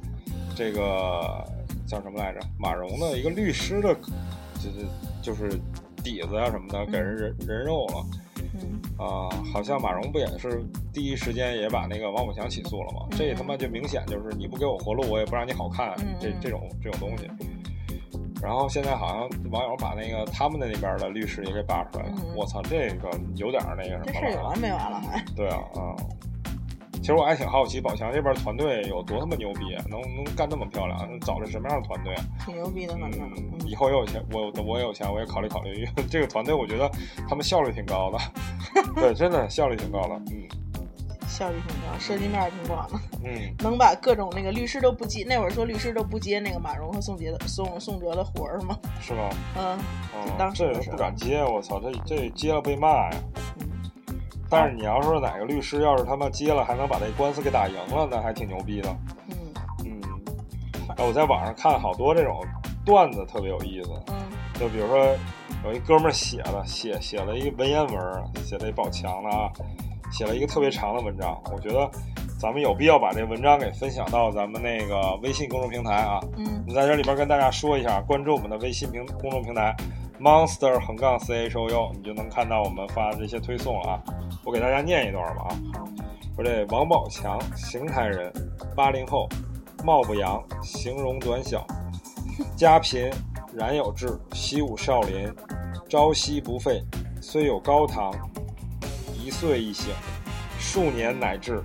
[0.54, 1.44] 这个
[1.84, 2.38] 叫什么来着？
[2.56, 3.92] 马蓉的一个律师的，
[4.54, 4.86] 就是
[5.20, 5.58] 就是
[6.04, 8.06] 底子啊什么的，给人人人肉了。
[8.54, 13.08] 嗯啊，好像马蓉不也是第一时间也把那个王宝强起诉了吗？
[13.18, 15.92] 这他妈就明显就是你不给我活路，我也不让你好看。
[16.20, 17.28] 这这种这种东西。
[18.44, 24.04] 然后现在好像网友把那个他们的那边的律师也给扒出来了，我操，这个有点那个什么。
[24.04, 25.24] 这事有完没完了还？
[25.34, 25.96] 对啊，啊。
[26.96, 32.14] 其实我还挺好奇，宝强这边团队有多他妈牛逼，能能干这么漂亮，找的什么样的团队？
[32.46, 33.20] 挺牛逼的，反正。
[33.66, 35.74] 以后也有钱，我我也有钱，我也考虑考虑。
[35.74, 36.90] 因为这个团队，我觉得
[37.28, 38.18] 他们效率挺高的。
[38.96, 40.48] 对，真的效率挺高的，嗯。
[41.34, 42.98] 效率挺高，涉及面也挺广的。
[43.24, 48.78] 嗯， 能把各种那个律师都不接，那会儿说律师都不接那个马蓉和宋杰的宋宋哲的活儿吗？
[49.00, 49.28] 是吗？
[49.58, 49.78] 嗯，
[50.38, 53.10] 当时不敢接，我操，这这接了被骂呀。
[53.60, 53.70] 嗯
[54.50, 58.96] 但是你要说哪个律师要是他妈接了还能把这官司给打赢了，那还挺牛逼的。
[59.28, 59.36] 嗯
[59.84, 60.00] 嗯。
[60.96, 62.40] 哎，我在网上看好多这种
[62.84, 63.90] 段子，特别有意思。
[64.08, 64.14] 嗯。
[64.60, 65.16] 就比如说
[65.64, 69.50] 有一哥们儿写的，写写了一个文言文，写的宝强的啊。
[70.16, 71.90] 写了一个特别长的文章，我觉得
[72.38, 76.20] 咱们有必要把这文章给分享到咱们那个微信公众平台啊。
[76.36, 79.74] 嗯，你在这里边跟大家说一下，关注我们的微信平公众平台
[80.20, 84.02] monster 横杠 c h o u，你就能看到我们发的这些推送了啊。
[84.44, 85.50] 我给大家念一段吧啊。
[86.36, 88.32] 说这王宝强，邢台人，
[88.76, 89.28] 八零后，
[89.82, 91.66] 貌不扬，形容短小，
[92.56, 93.10] 家贫
[93.52, 95.28] 然有志，习武少林，
[95.88, 96.80] 朝夕不废，
[97.20, 98.12] 虽有高堂。
[99.24, 99.94] 一岁一醒，
[100.58, 101.62] 数年乃至，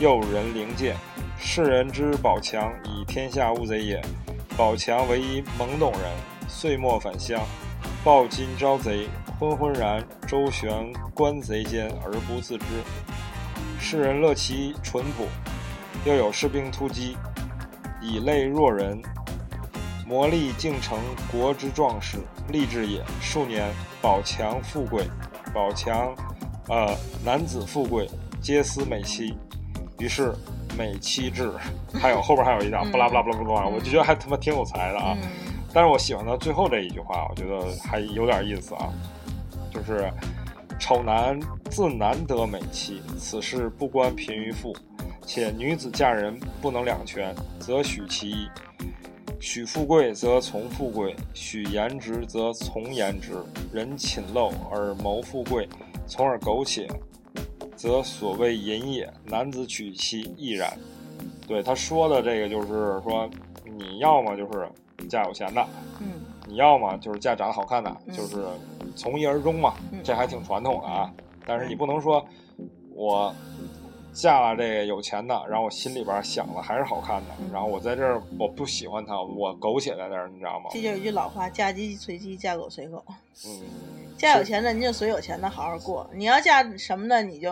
[0.00, 0.96] 诱人灵见。
[1.38, 4.02] 世人知宝强以天下无贼也。
[4.56, 6.10] 宝强为一懵懂人，
[6.48, 7.40] 岁末返乡，
[8.02, 12.64] 抱金招贼，昏昏然周旋官贼间而不自知。
[13.78, 15.28] 世人乐其淳朴，
[16.04, 17.16] 又有士兵突击，
[18.00, 19.00] 以类弱人，
[20.04, 20.98] 磨砺竟成
[21.30, 22.18] 国之壮士，
[22.48, 23.04] 励志也。
[23.20, 25.06] 数年，宝强富贵，
[25.54, 26.12] 宝强。
[26.72, 28.08] 呃，男子富贵，
[28.40, 29.36] 皆思美妻。
[29.98, 30.34] 于是
[30.74, 31.52] 美妻制，
[31.92, 35.14] 还有后边还有一条巴拉巴拉巴拉巴拉，我就觉得还他妈挺有才的啊。
[35.74, 38.88] 但是我喜欢他最后这一句话，我觉得还有点意思啊，
[39.70, 40.10] 就是
[40.80, 41.38] 丑男
[41.70, 44.74] 自难得美妻，此事不关贫与富，
[45.26, 48.48] 且女子嫁人不能两全，则许其一。
[49.42, 53.32] 许富贵则从富贵，许颜值则从颜值。
[53.72, 55.68] 人寝陋而谋富贵，
[56.06, 56.86] 从而苟且，
[57.74, 59.12] 则所谓淫也。
[59.24, 60.72] 男子娶妻亦然。
[61.44, 62.68] 对他说的这个，就是
[63.02, 63.28] 说，
[63.64, 64.68] 你要么就是
[65.08, 68.46] 嫁有钱的，嗯，你要么就是嫁长得好看的，就是
[68.94, 69.74] 从一而终嘛，
[70.04, 71.12] 这还挺传统的啊。
[71.44, 72.24] 但是你不能说，
[72.94, 73.34] 我。
[74.12, 80.66] 嫁了这个有钱的，然后我心里边想的还是好看的，然后我在这儿我不喜欢他，我苟且在那儿，你知道吗？
[80.70, 83.02] 这就有一句老话：嫁鸡随鸡，嫁狗随狗。
[83.46, 83.64] 嗯，
[84.18, 87.50] 嫁有钱的，你就随有钱的好好过；你要嫁什么的，你就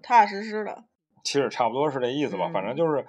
[0.00, 0.84] 踏踏实实的。
[1.24, 3.04] 其实差不多是这意思吧，反正就是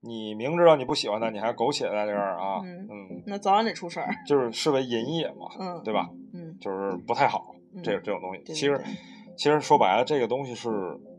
[0.00, 4.08] 你明知道你不喜欢他，你还苟且在这儿啊，嗯，那早晚得出事儿。
[4.26, 6.08] 就是视为淫也嘛，嗯，对吧？
[6.32, 8.42] 嗯，就是不太好，这这种东西。
[8.54, 8.80] 其实，
[9.36, 10.70] 其实说白了，这个东西是。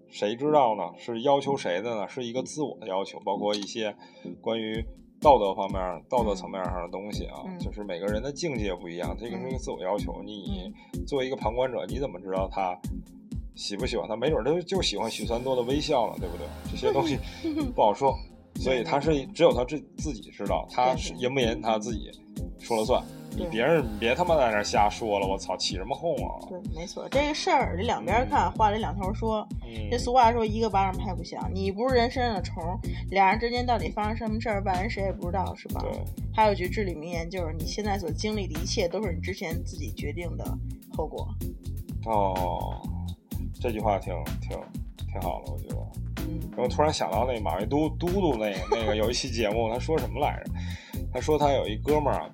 [0.10, 0.84] 谁知道呢？
[0.98, 2.08] 是要求谁的呢？
[2.08, 3.96] 是一个自我的要求，包括一些
[4.41, 4.84] 关于
[5.20, 7.43] 道德方面、道德层面上的东西啊。
[7.60, 10.22] 就是每个人的境界不一样，这个是一个自我要求。
[10.24, 10.72] 你
[11.06, 12.78] 作为一个旁观者，你怎么知道他
[13.56, 14.15] 喜不喜欢他？
[14.15, 16.48] 没准他就喜欢许三多的微笑了，对不对？
[16.72, 17.17] 这些东西
[17.76, 18.15] 不好说，
[18.56, 22.12] 所以他是只有他自自己知道，他是赢不严他自己
[22.60, 23.04] 说了算。
[23.38, 26.41] 你别人你别他妈在那瞎说了，我操，起什么哄啊？
[26.50, 29.47] 对，没错，这个事儿得两边看，话得两头说。
[29.91, 32.63] 这俗话说一个巴掌拍不响，你不是人身上的虫，
[33.12, 35.82] 俩人之间到底发生什么事儿，外人谁也不知道，是吧？
[35.82, 35.91] 对。
[36.34, 40.43] 还有句至理名言，就是你现在所经历的一切，都是你之前自己决定的
[40.95, 41.28] 后果。
[42.06, 42.82] 哦，
[43.62, 44.58] 这句话挺挺
[45.12, 45.76] 挺好的，我觉得。
[46.28, 46.39] 嗯。
[46.58, 50.52] 我突然想到那马未都都督那个那个有一期节目，他说什么来着？
[51.13, 52.32] 他说他有一哥们儿。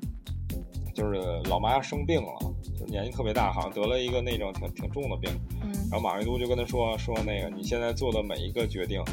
[0.93, 5.31] 就是老妈生病了，就年纪特别大，好像得了一个那种挺挺重的病。
[5.61, 5.71] 嗯。
[5.89, 9.03] 然后马未都就跟他说说那个你现在做的每一个决定，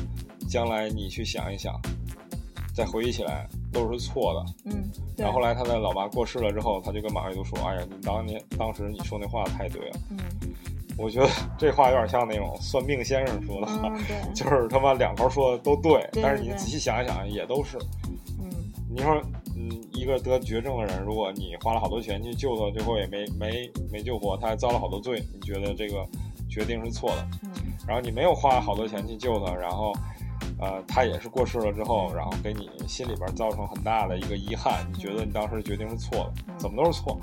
[0.49, 1.75] 将来你去想一想，
[2.75, 4.71] 再回忆起来都是错的。
[4.73, 4.91] 嗯。
[5.17, 10.19] 然后后来他的老妈过世了之后，他就跟马未都说：“哎呀，你当年当时你说那话太对了。”嗯。
[10.99, 13.67] 我觉得这话有点像那种算命先生说的
[14.35, 17.79] 就是他妈两头说的都对，对但是你仔细想一想也都是。
[18.39, 18.51] 嗯。
[18.91, 19.23] 你说。
[19.93, 26.07] 一个得绝症的人，如果你花了好多钱去救他，最后也没没没救活，他还遭了好多罪，你觉得这个
[26.49, 27.29] 决定是错的？
[27.43, 27.51] 嗯。
[27.87, 29.93] 然后你没有花好多钱去救他，然后，
[30.61, 36.55] 呃，他也是过世了之后，然后给你心里边造成很大的一个遗憾，你觉得你当时决定是错的？
[36.59, 37.19] 怎么都是错。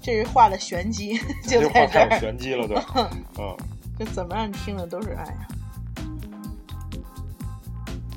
[0.00, 2.08] 这是画的玄机，就在这儿。
[2.08, 2.76] 太有玄机了，对。
[3.38, 3.56] 嗯。
[3.98, 5.48] 这怎么让你听的都是爱呀？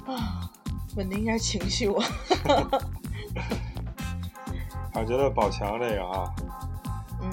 [0.08, 0.50] 啊，
[0.96, 2.04] 稳定一下情绪，我。
[4.94, 6.34] 我觉得宝强这个啊，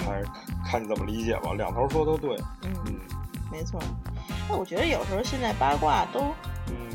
[0.05, 0.27] 还是
[0.65, 2.37] 看你怎么理解吧，两头说都对。
[2.63, 2.99] 嗯嗯，
[3.51, 3.79] 没错。
[4.49, 6.33] 哎，我觉得有时候现在八卦都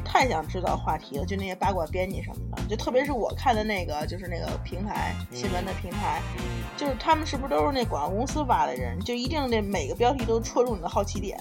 [0.05, 6.21] 太想知道话题了，就那些八卦编辑什么的，就特别是我看的那个，就是那个平台新闻的平台，
[6.77, 11.39] 就是他们是不是都是那广告公司挖的人，就一定得每个标题都戳中你的好奇点。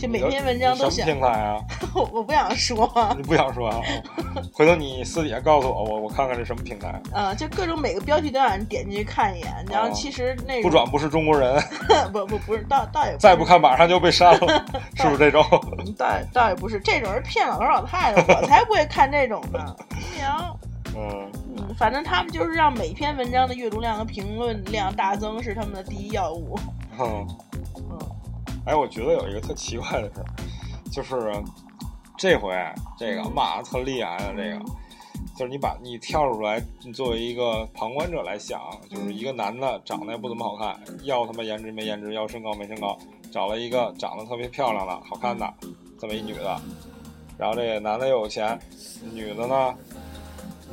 [0.00, 1.60] 就每篇文章都想平台啊，
[1.94, 3.80] 我我不想说， 你不想说啊？
[4.50, 6.98] 回头你私底下告诉我，我我看看是什么平台。
[7.12, 11.62] 嗯，就各种每个标题都让人点进去看一眼，然后其实那不转不是中国人，
[12.12, 15.44] 不不不是，倒倒也再不看马上就被删了，是不是这种？
[15.98, 19.76] 倒倒也不是，这种人骗老头老太太，我才不会看这种呢。
[20.16, 20.56] 娘，
[20.96, 26.58] 嗯嗯，反正他们就是让每篇文章的阅读量和评论量大增是他们的第一要务。
[26.98, 27.26] 嗯。
[28.70, 30.26] 哎，我觉得有一个特奇怪的事儿，
[30.92, 31.32] 就是
[32.16, 32.54] 这回
[32.96, 34.64] 这个骂的特厉害的这个，
[35.36, 42.96] 就是你把你跳出来，你作为一个旁观者来想，就是一个男的长得也不怎么好看，要他妈颜值没颜值，要身高没身高，
[43.32, 45.52] 找了一个长得特别漂亮的好看的
[45.98, 46.60] 这么一女的，
[47.36, 48.56] 然后这个男的又有钱，
[49.12, 49.74] 女的呢，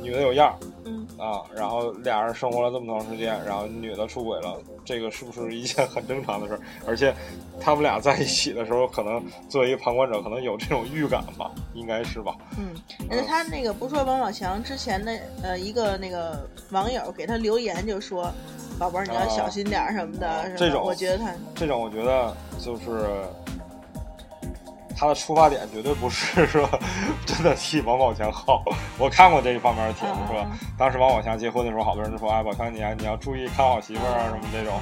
[0.00, 0.54] 女的有样儿。
[1.18, 6.60] 啊，然后俩人生活了这么长时间，然后女的出轨了，这个是不是一件很正常的事儿？
[6.86, 7.12] 而且，
[7.60, 12.36] 他们俩在一起的时候，可能作为一个旁观者，可能有这种预感吧，应该是吧？
[12.56, 12.72] 嗯，
[13.10, 15.12] 而且他那个不说王宝强之前的
[15.42, 18.32] 呃一个那个网友给他留言就说，
[18.78, 23.24] 宝贝儿你要小心点什么的，这种我觉得他这种我觉得就是。
[24.98, 26.68] 他的出发点绝对不是 说
[27.24, 28.64] 真的替王宝强好，
[28.98, 30.46] 我看过这一方面的帖子，是吧？
[30.76, 34.74] 当时王宝强结婚的时候，好多人都说：“哎，宝强，你你要注意看好媳妇儿啊，什么这种。”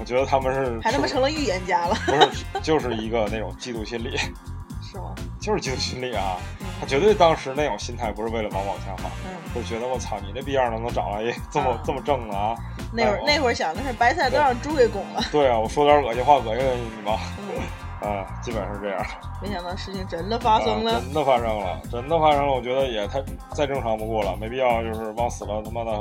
[0.00, 4.16] 我觉得他们是还他妈成了预言家了，不是，就是一个那种嫉妒心理，
[4.82, 5.14] 是吗？
[5.40, 6.36] 就是嫉妒心理啊！
[6.80, 12.56] 他绝对当时那种心态不是为了王宝强好，嗯，就觉得我操，你那逼样都能找来一这么、啊这么正的啊！
[12.92, 17.62] 那会儿那会儿想的是白菜都让猪给拱了，对啊，我说点恶心话恶心恶心你妈，嗯，
[18.00, 19.04] 啊，基本是这样。
[19.42, 23.22] 没想到事情真的发生了啊，，真的发生了，真的发生了，我觉得也太
[23.52, 25.92] 再正常不过了，没必要就是往死了他妈的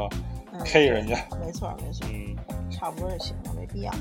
[0.54, 1.16] 嗯 K 人家。
[1.44, 2.36] 没错没错，嗯，
[2.72, 3.92] 差不多就行了，没必要。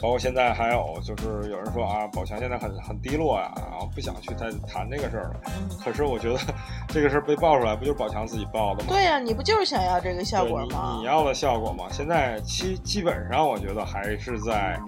[0.00, 5.40] 包括现在还有就是有人说啊，宝强现在很很低落呀，然后不想去再谈这个事儿了。
[5.46, 6.38] 嗯，可是我觉得
[6.86, 8.90] 这个事儿被爆出来，不就是宝强自己爆的吗？
[8.90, 10.96] 对呀、你不就是想要这个效果吗？
[11.00, 11.86] 你要的效果吗？
[11.90, 14.78] 现在基基本上我觉得还是在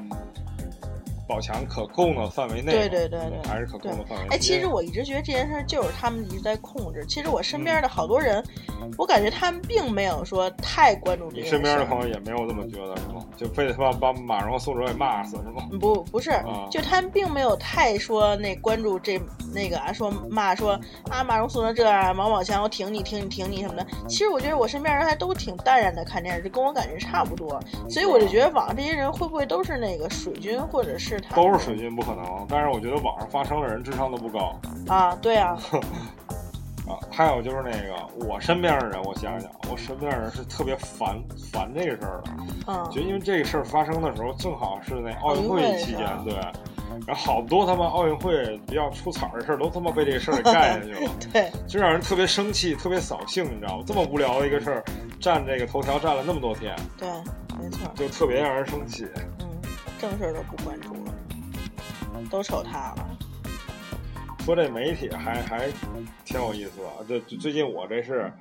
[1.30, 4.34] 宝强可控的范围内嘛，对对对对还是可控的范围内。
[4.34, 7.04] 哎，其实我一直觉得这件事儿就是他们一直在控制。
[7.06, 8.44] 其实我身边的好多人，
[8.98, 11.58] 我感觉他们并没有说太关注这你件事儿。
[11.58, 13.24] 身边的朋友也没有这么觉得是吗？
[13.36, 15.68] 就非得把把马蓉、宋哲给骂死是吗？
[15.80, 19.20] 不不是，啊就他们并没有太说那关注这
[19.54, 20.78] 那个啊，说骂说
[21.08, 23.86] 啊马蓉说成这样啊，王宝强我挺你挺你挺你什么的。
[24.08, 27.60] 其实我觉得我身边人还都挺淡然的看电视，就跟我感觉差不多。
[27.88, 34.58] 所以我就觉得网上这些人会不会都是那个水军，或者是他都是水军不可能，但是我觉得网上发声的人智商都不高
[34.88, 35.14] 啊？
[35.16, 35.58] 对啊，
[36.86, 36.98] 啊。
[37.10, 41.20] 还有就是那个我身边的人，我想想，我身边的人是特别烦
[41.52, 42.30] 烦这个事儿的，
[42.66, 46.34] 嗯就因为这个事儿发生的时候，正好是那奥运会期间对。
[47.06, 53.84] 然后好多他妈奥运会比较出彩的事儿，都他妈被这个事儿给盖下去了， 对，就让人特别生气，特别扫兴，你知道吗？
[53.86, 54.84] 这么无聊的一个事儿，
[55.20, 57.08] 占这个头条占了那么多天，对，
[57.62, 57.88] 没错。
[57.94, 59.06] 就特别让人生气。
[59.38, 59.48] 嗯，
[60.00, 60.99] 正事儿都不关注了，
[62.30, 63.06] 都瞅他了。
[64.44, 65.68] 说这媒体还还
[66.24, 68.32] 挺有意思的，就就最近我这是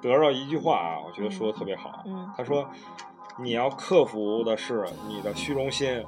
[0.00, 2.04] 得到一句话啊，我觉得说的特别好。
[2.06, 2.68] 嗯他说
[3.42, 6.04] ：“你要克服的是你的虚荣心，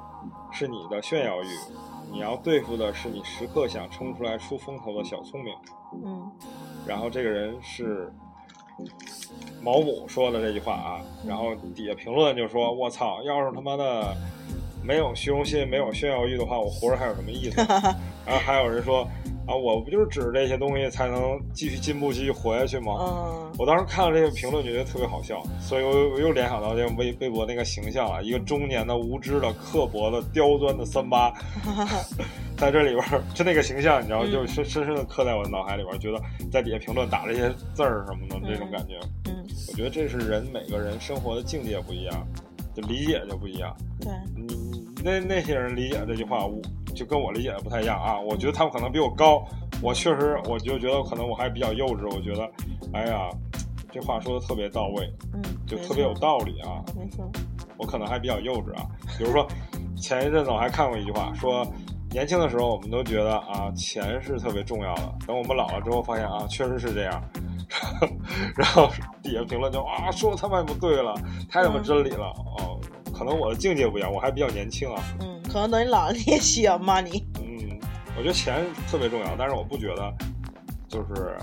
[0.53, 1.49] 是你的炫耀欲，
[2.13, 5.55] 你要对付的是你时刻想冲出来出风头的小聪明。”
[6.05, 6.31] 嗯
[6.87, 8.13] 然后这个人是
[9.61, 14.17] 毛姆说的这句话啊，然后底下评论就说：“我操，要是他妈的
[14.89, 17.61] 没有虚荣心、没有炫耀欲的话，我活着还有什么意思？”
[18.25, 19.03] 然后还有人说
[19.47, 31.33] ：“啊，我不就是指着这些东西才能继续进步、继续活下去吗？”嗯我当时看了这个评论，就觉得特别好笑，所以我又我又联想到这个微微博那个形象啊，一个中年的、无知的、刻薄的、刁钻的三八，
[32.57, 36.21] 在这里边，就那个形象，你知道，嗯就深深深的刻在我的脑海里边儿，觉得
[36.53, 42.25] 在底下评论打这些字儿什么的，这种感觉，嗯，我觉得这是人每个人生活的境界不一样，
[42.77, 43.75] 就理解就不一样。
[44.01, 44.58] 对，你你
[45.05, 46.61] 那那些人理解这句话，我
[46.95, 48.19] 就跟我理解的不太一样啊。
[48.19, 49.45] 我觉得他们可能比我高，
[49.81, 52.05] 我确实我就觉得可能我还比较幼稚。
[52.15, 52.51] 我觉得，
[52.93, 53.29] 哎呀，
[53.93, 56.83] 这话说的特别到位，嗯，就特别有道理啊。
[56.97, 57.31] 没错。
[57.77, 58.87] 我可能还比较幼稚啊。
[59.17, 59.47] 比如说，
[59.97, 61.67] 前一阵子我还看过一句话，说
[62.11, 67.23] 年轻的时候我们都觉得啊钱是特别重要的，等我们老了之后发现啊确实是这样。
[68.57, 68.89] 然后
[69.23, 71.15] 底下评论就啊说他妈不对了，
[71.51, 72.27] 太他妈真理了、
[72.57, 72.81] 哦。
[73.19, 75.03] 可能我的境界不一样，我还比较年轻啊。
[75.21, 77.25] 嗯，可能等你老了你也需要 money。
[77.41, 77.81] 嗯，
[78.17, 80.15] 我觉得钱特别重要，但是我不觉得
[80.89, 81.37] 就是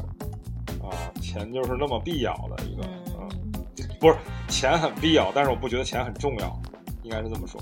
[0.81, 4.15] 啊钱就是那么必要的一个，嗯嗯，不是
[4.47, 6.57] 钱很必要，但是我不觉得钱很重要，
[7.03, 7.61] 应该是这么说。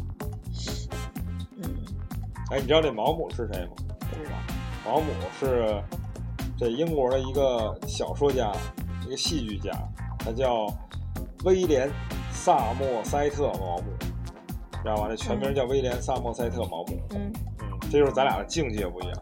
[1.57, 1.73] 嗯，
[2.51, 3.71] 哎，你知道这毛姆是谁吗？
[3.99, 4.35] 不知道。
[4.85, 5.07] 毛姆
[5.39, 5.81] 是
[6.55, 8.51] 这英国的一个小说家，
[9.07, 9.71] 一个戏剧家，
[10.19, 10.67] 他叫
[11.45, 11.89] 威廉·
[12.43, 13.83] 萨默塞特·毛姆，
[14.83, 15.07] 知道吧？
[15.07, 16.99] 这全名叫威廉·萨默塞特·毛姆。
[17.11, 17.31] 嗯，
[17.61, 19.17] 嗯，这就是咱俩的境界不一样。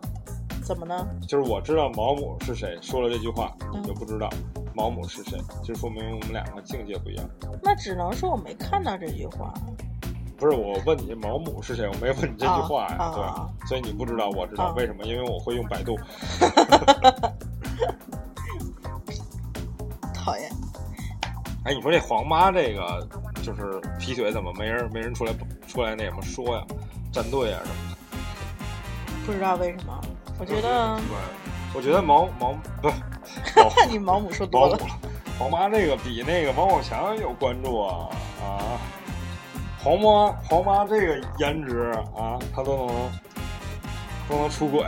[0.63, 1.07] 怎么呢？
[1.27, 4.27] 就是我知道毛姆是谁，说了这句话，嗯你就不知道
[4.73, 7.29] 毛姆是谁，就说明我们两个境界不一样。
[7.61, 9.53] 那只能说我没看到这句话。
[10.35, 15.03] 不是我问你毛姆是谁，我没问你这句话呀，啊啊啊对，所以你不知道，我知道、啊为什么？
[15.05, 15.95] 因为我会用百度。
[20.11, 20.49] 讨厌。
[21.63, 23.07] 哎，你说这黄妈这个
[23.43, 25.33] 就是劈腿，怎么没人没人出来
[25.67, 26.63] 出来那什么说呀？
[27.11, 29.25] 站队啊什么的？
[29.25, 30.01] 不知道为什么？
[30.39, 31.15] 我觉得对，
[31.75, 32.95] 我觉得毛毛不是
[33.55, 34.67] 毛你毛姆说 多。
[34.67, 34.77] 了，
[35.37, 38.09] 黄妈这个比那个王宝强有关注啊
[38.41, 38.81] 啊！
[39.83, 43.11] 黄妈黄妈这个颜值啊，她都能
[44.27, 44.83] 都能出轨，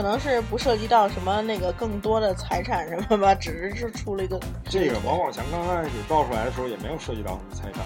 [0.00, 7.82] 可能是不涉及到什么那个更多的财产什么吧， 只是是出了一个这个王宝强刚开始爆出来的时候也没有涉及到什么财产，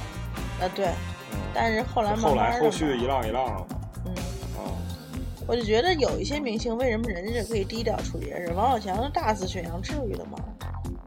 [0.60, 0.86] 啊对，
[1.32, 3.66] 嗯，但是后来慢后慢的来后续一浪一浪了，
[4.06, 4.14] 嗯，
[4.56, 4.62] 啊，
[5.44, 10.38] 我就觉得有一些明星为什么人家就可以低调处理这事，王宝强大肆宣扬，至于的吗？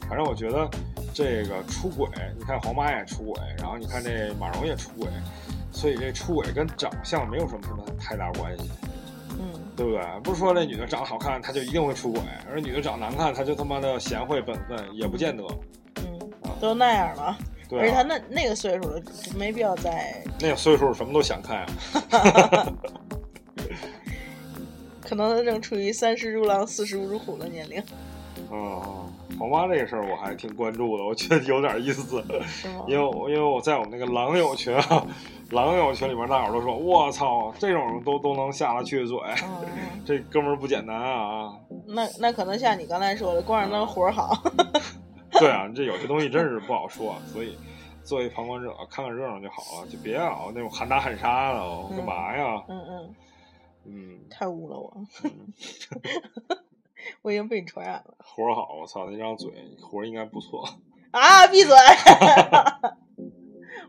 [0.09, 0.69] 反正我觉得
[1.13, 5.07] 这个出轨，你看黄妈也出轨，然后你看这马蓉也出轨，
[5.71, 8.69] 所以这出轨跟长相没有什么什么太大关系。
[9.78, 10.01] 嗯，对不对？
[10.23, 12.21] 不是说这女的长得好看，她就一定会出轨，
[12.51, 15.43] 而女的长得难看，她就他妈的贤惠本分，也不见得。
[15.97, 16.19] 嗯，
[16.59, 17.38] 都那样了。
[17.69, 19.01] 对、啊，而且她那那个岁数了，
[19.38, 21.65] 没必要再那个岁数什么都想看。
[25.01, 27.82] 可能他正处于三十如狼，四十如虎的年龄。
[28.51, 32.23] 嗯， 黄妈这个事儿我还挺关注的，我觉得有点意思。
[32.45, 32.86] 是吗？
[32.88, 35.05] 因为因为我在我们那个狼友群啊，
[35.51, 41.53] 狼友群里面大伙都说：“我操，这种都都能下得去嘴，嗯、这哥们儿不简单啊！”
[41.88, 44.34] 那那可能像你刚才说的，光让他活好。
[45.39, 47.55] 对啊，这有些东西真是不好说，所以
[48.03, 52.63] 作为旁观者看看热闹就好了，就别老那种喊打喊杀的，我干嘛呀？
[52.69, 53.15] 嗯嗯
[53.89, 54.97] 嗯，太污了我，
[57.21, 58.15] 我已经被你传染了。
[58.19, 59.51] 活好，我操，那张嘴
[59.81, 60.67] 活应该不错。
[61.11, 61.47] 啊！
[61.47, 61.73] 闭嘴！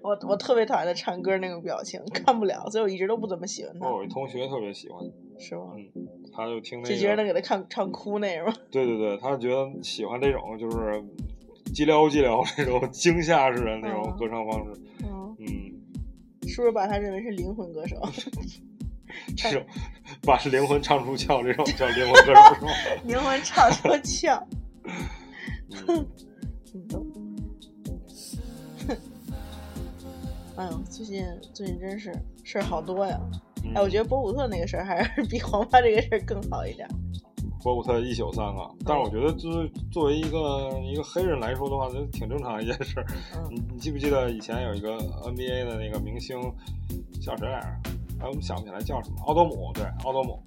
[0.00, 3.86] 我我特别讨厌他唱歌那种表情，看不了，所以我一直都不怎么喜欢他。
[3.86, 5.00] 我有一同学特别喜欢，
[5.38, 5.72] 是吗？
[5.76, 5.90] 嗯，
[6.32, 8.52] 他就听那就觉得能给他看唱哭那种。
[8.70, 11.04] 对对对，他觉得喜欢这种就是
[11.74, 14.80] 激撩激撩那种惊吓式的那种歌唱方式。
[15.04, 17.96] 嗯嗯，是不是把他认为是灵魂歌手？
[19.36, 19.64] 这种
[20.28, 22.70] 把灵魂唱出窍，这种叫灵魂歌手是吗？
[23.04, 24.38] 灵魂唱出窍。
[25.86, 26.06] 嗯
[26.74, 27.06] 你懂。
[30.56, 31.24] 哎呦，最近
[31.54, 32.12] 最近真是
[32.44, 33.18] 事儿好多呀！
[33.64, 36.86] 嗯、哎，我觉得博古特那个事儿还是比黄妈这个事儿更好一点。
[37.62, 43.00] 博古特一宿三个，但是我觉得就是作为一个一个黑人来说的话，就挺正常的一件事。
[43.00, 43.06] 儿、
[43.50, 46.38] 你你记不记得以前有一个 NBA 的那个明星
[47.20, 47.97] 叫谁来着？
[48.20, 50.42] 哎，我们想不起来叫什么，奥多姆，对，奥多姆。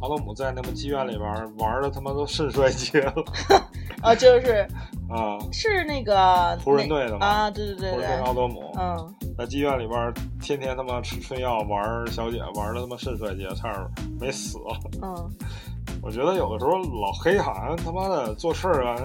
[0.00, 3.14] 奥多姆在那个妓院里边玩的他妈都肾衰竭了。
[4.02, 4.68] 啊，就是
[5.08, 13.90] 啊，是那个湖人队的吗啊，对对对湖人队奥多姆，嗯，在妓院里边天天他妈吃春药玩小姐，玩的他妈肾衰竭，差点
[14.20, 14.58] 没死。
[15.00, 15.14] 嗯，
[16.02, 18.96] 我觉得有的时候老黑好像他妈的做事儿啊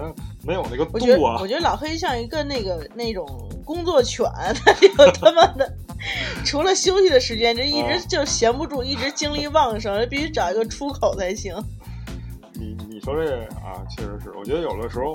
[0.44, 1.38] 没有那个度啊。
[1.40, 3.26] 我觉得老黑像一个那个那种
[3.64, 5.74] 工作犬，他就他妈的。
[6.44, 11.54] 除了休息的时间，这一直就闲不住，一直精力旺盛，必须找一个出口才行。
[12.54, 15.14] 你你说这个啊，确实是，我觉得有的时候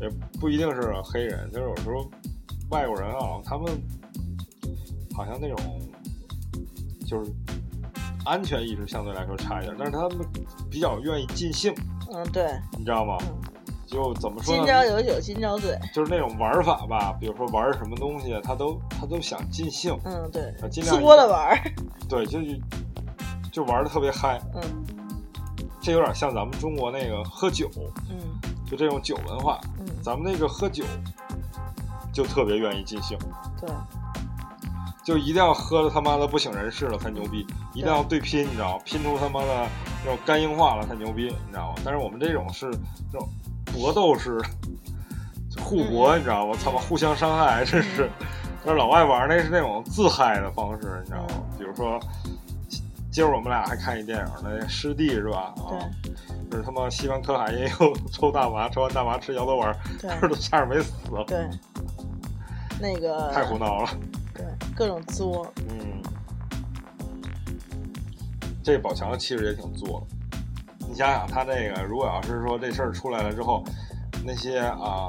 [0.00, 0.08] 也
[0.40, 2.10] 不一定是黑人，就是有时候
[2.70, 3.66] 外国人啊，他们
[5.14, 5.80] 好像那种
[7.06, 7.30] 就是
[8.24, 10.18] 安全意识相对来说差一点，但是他们
[10.70, 11.74] 比较愿意尽兴。
[12.12, 13.16] 嗯，对，你知道吗？
[13.20, 13.49] 嗯
[13.90, 14.62] 就怎么说呢？
[14.64, 21.60] 今朝有酒今朝醉，就是那种玩法吧，比如说玩什么东西，他都他都想尽兴，嗯，对，尽量多的玩，
[22.08, 22.38] 对，就
[23.50, 24.62] 就玩的特别嗨，嗯，
[25.80, 27.68] 这有点像咱们中国那个喝酒，
[28.08, 28.16] 嗯，
[28.64, 30.84] 就这种酒文化，嗯，咱们那个喝酒
[32.12, 33.18] 就特别愿意尽兴，
[33.60, 33.68] 对，
[35.04, 38.82] 就一定要喝的他妈的不省人事了才牛逼，一定要对拼，你知道吗？
[38.84, 39.66] 拼出他妈的
[40.04, 41.82] 那种肝硬化了才牛逼，你知道吗？
[41.84, 42.70] 但是我们这种是
[43.10, 43.28] 这种。
[43.66, 44.40] 搏斗式
[45.58, 46.54] 互搏，你知道吗？
[46.56, 48.10] 操嘛，互相伤害，真是。
[48.64, 51.42] 但是老外玩那是那种自嗨的方式，你知道吗？
[51.58, 51.98] 比如说，
[53.10, 55.54] 今儿我们俩还看一电影呢，《师弟》是吧？
[55.56, 55.80] 啊，
[56.50, 60.92] 就是他妈吸完可卡因又抽大麻，抽完大麻吃摇头丸，这 都差点没死。
[61.26, 61.48] 对，
[62.80, 63.90] 那个太胡闹了。
[64.34, 64.44] 对，
[64.76, 65.50] 各种作。
[65.68, 66.02] 嗯，
[68.62, 70.16] 这宝强其实也挺作的。
[70.90, 73.62] 你想想，他这个如果要是说这事儿出来了之后，
[74.24, 75.06] 那些啊，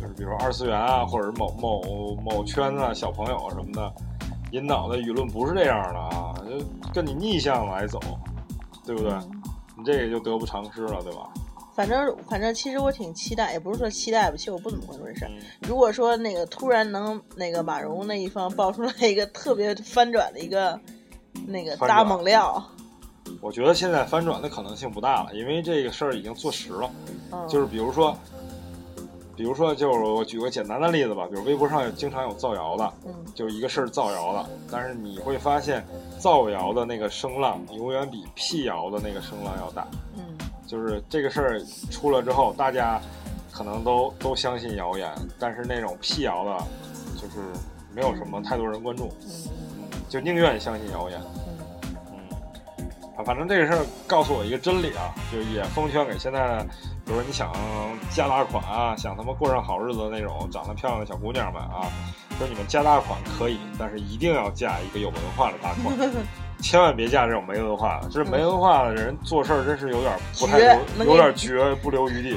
[0.00, 3.92] 就是比如说二次元啊，或者某某某圈子小朋友什么的，
[4.52, 6.64] 引导的舆论不是这样的啊，就
[6.94, 7.98] 跟你逆向来走，
[8.84, 9.10] 对不对？
[9.10, 9.42] 嗯、
[9.78, 11.28] 你这个就得不偿失了，对吧？
[11.74, 15.30] 反正反正，其实我挺期待，也不是说期待吧，其实我不怎么关注这事儿。
[15.32, 20.78] 嗯、如果说那个突然能那个马蓉那一方爆出来一个特别翻转的一个
[21.48, 22.64] 那个大猛料。
[23.40, 26.90] 我觉得现在翻转的可能性不大了，因为这个事儿已经坐实了。
[27.32, 28.16] 嗯、就是比如说，
[29.36, 35.84] 比如说，就是我举个简单的例子吧，比如微博上有经常有造谣的，嗯，就一个事儿造谣的，但是你会发现，
[36.18, 39.86] 造谣的那个声浪永远比辟谣的那个声浪要大。
[40.16, 40.22] 嗯，
[40.66, 41.60] 就是这个事儿
[41.90, 43.00] 出了之后，大家
[43.52, 46.64] 可能都都相信谣言，但是那种辟谣的，
[47.16, 47.36] 就是
[47.94, 51.20] 没有什么太多人关注，嗯，就宁愿相信谣言。
[53.16, 56.58] 啊，反正这个事儿告诉我一个真理啊，就也奉劝给现在，
[57.04, 57.50] 比如说你想
[58.10, 61.88] 加大款啊，想他妈过上好日子的那种长得漂亮的小姑娘们啊，
[62.38, 65.96] 说你们加大款可以，但是一定要嫁一个有文化的大款，
[66.60, 68.08] 千万别嫁这种没文化的。
[68.08, 72.36] 就是没文化的人做事儿真是有点不太留，有点绝，不留余地，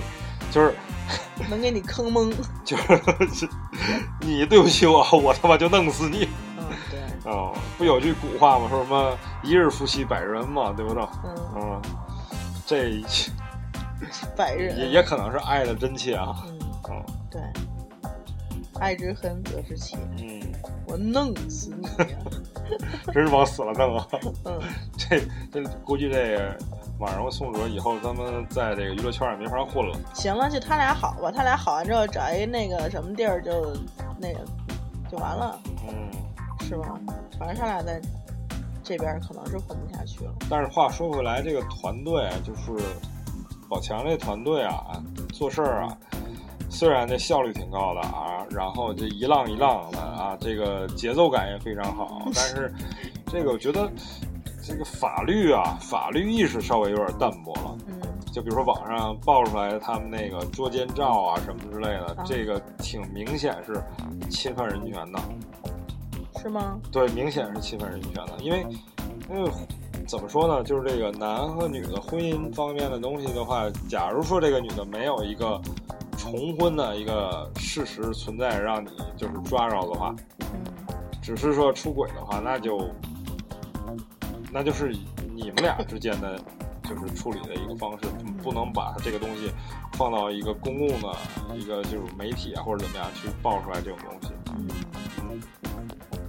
[0.49, 0.73] 就是
[1.49, 2.31] 能给你坑蒙。
[2.63, 3.47] 就是
[4.21, 6.27] 你对不起我，我他妈就弄死你。
[6.57, 7.31] 嗯，对。
[7.31, 8.67] 哦，不有句古话吗？
[8.69, 11.03] 说什么一日夫妻百日恩嘛，对不对？
[11.23, 11.81] 嗯，嗯，
[12.65, 13.01] 这
[14.35, 16.35] 百日也也可能是爱的真切啊。
[16.47, 16.59] 嗯，
[16.89, 17.41] 嗯对，
[18.79, 20.41] 爱之恨，责之切，嗯，
[20.87, 22.17] 我弄死你呀！
[23.13, 24.07] 真是往死了弄啊！
[24.45, 24.59] 嗯，
[24.97, 25.21] 这
[25.51, 26.55] 这估计这个
[26.99, 29.97] 马蓉、宋哲以后他们在这个娱乐圈也没法混了。
[30.13, 33.73] 行了，就他俩好吧，他俩好完之后找一那个什么地儿就
[34.19, 34.39] 那个
[35.09, 36.09] 就完了，嗯，
[36.67, 36.99] 是吧？
[37.37, 37.99] 反正他俩在
[38.89, 40.33] 这边可能是混不下去了。
[40.49, 42.71] 但是话说回来，这个团队就是
[43.69, 44.99] 宝强这团队啊，
[45.31, 45.95] 做事儿啊，
[46.71, 52.73] 虽然这效率挺高的啊，然后这一浪一浪的啊，这个节奏感也非常好， 但是
[53.27, 53.87] 这个我觉得
[54.63, 57.77] 这个法律啊，法律意识稍微有点淡薄了。
[57.85, 57.95] 嗯
[58.31, 63.83] 就比如说网上爆出来他们那个捉奸照啊什么之类的，啊这个挺明显是
[64.29, 65.19] 侵犯人权的。
[66.41, 66.79] 是吗？
[66.91, 68.65] 对，明显是侵犯人权的，因为
[69.29, 69.51] 因为
[70.07, 75.61] 怎么说呢，就是这个男和女的婚姻方面的东西的话，假如说这个女的没有一个
[76.17, 80.47] 重婚的一个事实存在，让你就是抓着的话，嗯
[81.21, 82.89] 只是说出轨的话，那就
[84.51, 84.95] 那就是
[85.35, 86.39] 你们俩之间的。
[86.81, 88.09] 就是处理的一个方式，
[88.41, 89.51] 不能把这个东西
[89.93, 91.15] 放到一个公共的
[91.53, 94.33] 一个就是媒体啊或者怎么样去爆出来这种东西。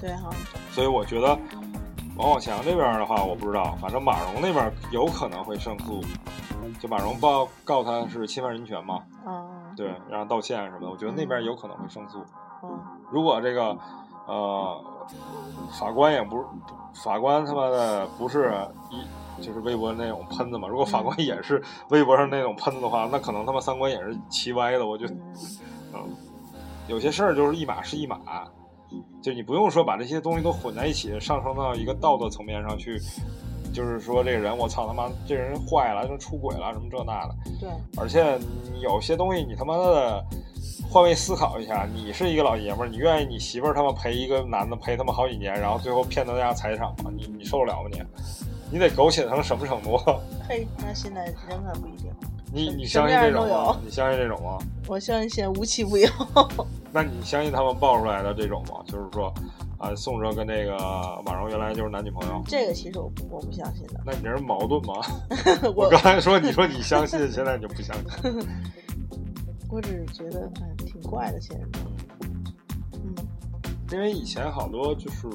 [0.01, 0.30] 嗯，对哈，
[0.70, 1.28] 所以我觉得
[2.16, 6.03] 王宝强这边的话，我不知道，反正马蓉那边有可能会胜诉。
[6.78, 12.24] 就马蓉报告他是侵犯人权嘛，啊，对，让他道歉什么的，我觉得那边有可能会胜诉。
[12.62, 12.78] 嗯
[13.11, 13.76] 如果这个
[14.26, 14.84] 呃
[15.78, 16.44] 法官也不是
[17.03, 18.55] 法官他妈的不是
[18.90, 24.86] 一就是微博那种喷子嘛，如果法官也是微博上那种喷子的话，那可能他妈三观也是齐歪的。
[24.86, 25.14] 我觉得，
[25.94, 26.09] 嗯，
[26.86, 28.18] 有些事儿就是一码是一码。
[29.22, 32.99] 就你不用说把这些东西都混在一起，上升到一个道德层面上去，
[33.72, 37.34] 就是说这个人我操他妈这人坏了，就出轨了什么这那的。
[37.61, 38.38] 对，而且
[38.80, 40.24] 有些东西你他妈的
[40.91, 47.11] 换位思考一下，你是一个老爷们儿，你愿意你媳妇儿他妈陪一个男的陪他妈好几年，然后最后骗他家财产吗？
[47.16, 48.03] 你你受得了吗你？
[48.72, 49.99] 你得苟且成什么程度？
[50.49, 51.34] 嘿，那现在人
[51.64, 52.11] 可不一定。
[52.53, 53.80] 你你相信这种吗？
[53.84, 54.59] 你相信这种吗？
[54.86, 56.09] 我相信无奇不有。
[56.92, 58.82] 那你相信他们爆出来的这种吗？
[58.86, 59.32] 就是说，
[59.78, 60.76] 啊，宋哲跟这个
[61.24, 64.01] 马蓉原来就是男女朋友，这个其实我不我不相信的。
[64.05, 64.94] 那你这是矛盾吗？
[65.76, 68.48] 我刚才说你说你相信，现在你就不相信。
[69.70, 71.80] 我只是觉得哎挺怪的，现在。
[71.80, 73.14] 嗯
[73.92, 75.26] 因为以前好多就是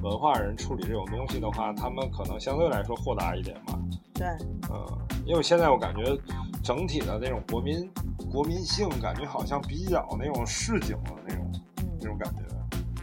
[0.00, 3.76] 文化人处理这种东西的话，他们可能相对来说豁达一点吧。
[4.14, 4.26] 对，
[4.70, 4.86] 嗯，
[5.26, 6.16] 因为现在我感觉
[6.62, 7.90] 整体的那种国民
[8.30, 12.42] 国民性，感觉好像比较那种市井的那种那嗯种感觉，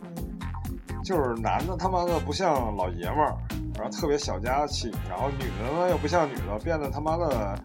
[0.03, 3.35] 嗯就是男的他妈的不像老爷们儿，
[3.75, 7.57] 然后特别小家气，然后女的呢又不像女的，变得他妈的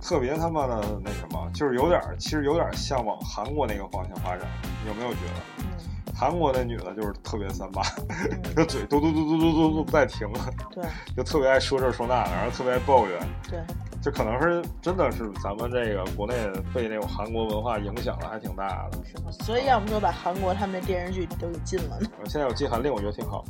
[0.00, 4.46] 特别他妈的那什么，就是有点儿其实有点儿向往韩国那个方向发展，
[4.86, 5.61] 有没有觉得？
[6.22, 7.82] 嗯韩国那女的就是特别三八，
[8.56, 10.28] 嗯， 嘴嘟嘟嘟嘟嘟嘟嘟不带停，
[10.72, 10.84] 对
[11.16, 13.18] 就特别爱说这说那的，然后特别爱抱怨。
[13.50, 13.58] 对，
[14.00, 16.34] 就可能是真的是咱们这个国内
[16.72, 18.98] 被那种韩国文化影响的还挺大的。
[19.04, 19.30] 是吧？
[19.44, 22.08] 所以要不说把韩国他们的电视剧都给禁了呢？
[22.26, 23.44] 现在有禁韩令，我觉得挺好。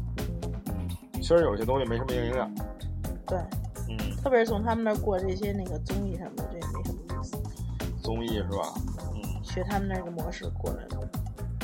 [1.22, 2.50] 确实有些东西没什么营养。
[3.26, 3.38] 对，
[3.90, 7.36] 嗯，特别是从他们那儿过这些那个综艺什么的，这也没什么意思，
[8.02, 8.74] 综艺是吧？
[9.14, 10.98] 嗯，学他们那个模式过来的。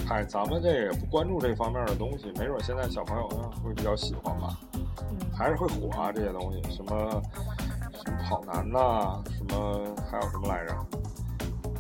[0.08, 4.58] 嗨，咱们这个不关注这方面的东西，没准现在小朋友呢会比较喜欢吧，
[5.02, 7.22] 嗯还是会火啊这些东西，什么
[7.92, 10.74] 什么跑男呐、什么还有什么来着？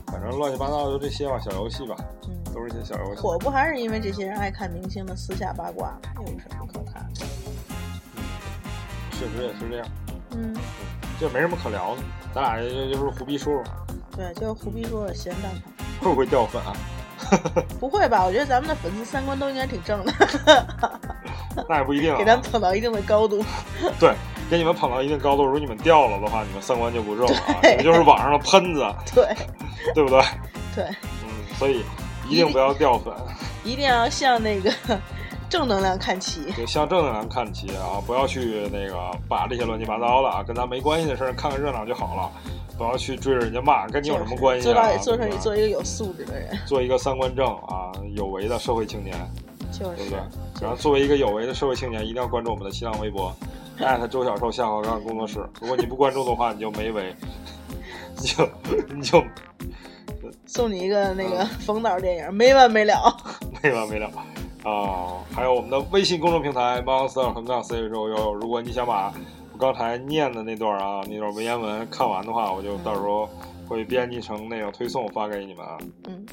[0.08, 1.96] 反正乱七八糟就这些吧，小游戏吧，
[2.28, 3.22] 嗯，都是一些小游戏。
[3.22, 7.24] 火不还是因为这些人爱看明星的私下八卦，有什么可看的？
[9.12, 9.88] 确实也是这样，
[10.32, 10.54] 嗯，
[11.18, 12.02] 这没什么可聊的，
[12.34, 13.64] 咱俩就就是胡逼说说，
[14.14, 15.62] 对，就是胡逼说说闲蛋疼。
[16.00, 16.76] 会不会掉粉啊？
[17.80, 18.24] 不会吧？
[18.24, 20.12] 我觉得咱们的粉丝三观都应该挺正的，
[21.68, 22.18] 那也不一定、啊。
[22.18, 23.44] 给咱们捧到一定的高度。
[23.98, 24.14] 对，
[24.50, 29.36] 给你们捧到一定高度，如果你们掉了的话，你们三观就不正了啊，对你们就是网上的喷子，对
[29.94, 30.20] 对不对？
[30.74, 30.84] 对，
[31.24, 31.84] 嗯，所以
[32.28, 33.12] 一定不要掉粉，
[33.64, 34.70] 一定要像那个
[35.48, 36.50] 正能量看齐。
[36.52, 42.30] 对向正能量看齐啊，不要去那个把这些乱七八糟的啊，跟咱没关系的事儿看看热闹就好了，
[42.76, 44.90] 不要去追着人家骂，跟你有什么关系做啊？
[44.92, 49.16] 到做成你做一个有素质的人，做一个三观正啊、有为的社会青年，
[49.72, 50.18] 就是对不对？
[50.60, 53.34] 然后作为一个有为的社会青年，一定要关注我们的新浪微博，
[53.78, 55.38] 艾特周小瘦下滑杠工作室。
[55.60, 57.14] 如果你不关注的话，你就没为，
[58.20, 58.48] 你就
[58.94, 59.22] 你就
[60.46, 63.16] 送你一个那个冯导电影，没完没了。
[63.62, 64.10] 没完没了
[64.64, 68.34] 啊，还有我们的微信公众平台 monster 横杠 c 周悠。
[68.34, 69.12] 如果你想把
[69.52, 73.28] 我刚才念的那段啊，那段文言文看完的话，我就到时候
[73.68, 75.78] 会编辑成那个推送发给你们啊。
[76.08, 76.26] 嗯。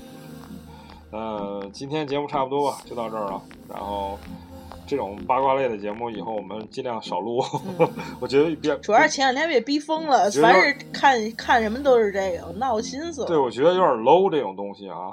[1.12, 3.42] 呃，今天节目差不多吧，就到这儿了。
[3.70, 4.18] 然后
[4.86, 7.42] 这种八卦类的节目，以后我们尽量少录。
[8.20, 13.28] 我觉得别，主要是前两天被逼疯了，凡是看看什么都是这个，闹心死了。
[13.28, 15.12] 对，我觉得有点 low 这种东西啊，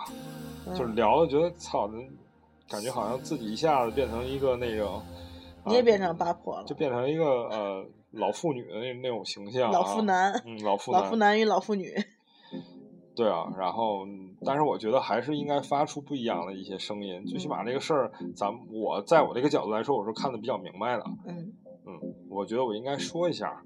[0.76, 1.94] 就是聊的觉得操的。
[2.68, 5.02] 感觉好像自己一下子变成一个那个，
[5.66, 11.94] 你也变成八婆了，就变成一个呃老妇女的那那种形象，老妇男，嗯，老妇老妇男与老妇女，
[13.14, 14.06] 对啊，然后
[14.44, 21.52] 但是我觉得还是应该发出不一样的一些声音，最起码这个事儿，咱我在我这个角度来说，我是看的比较明白的，嗯
[21.84, 22.00] 嗯，
[22.30, 23.62] 我觉得我应该说一下。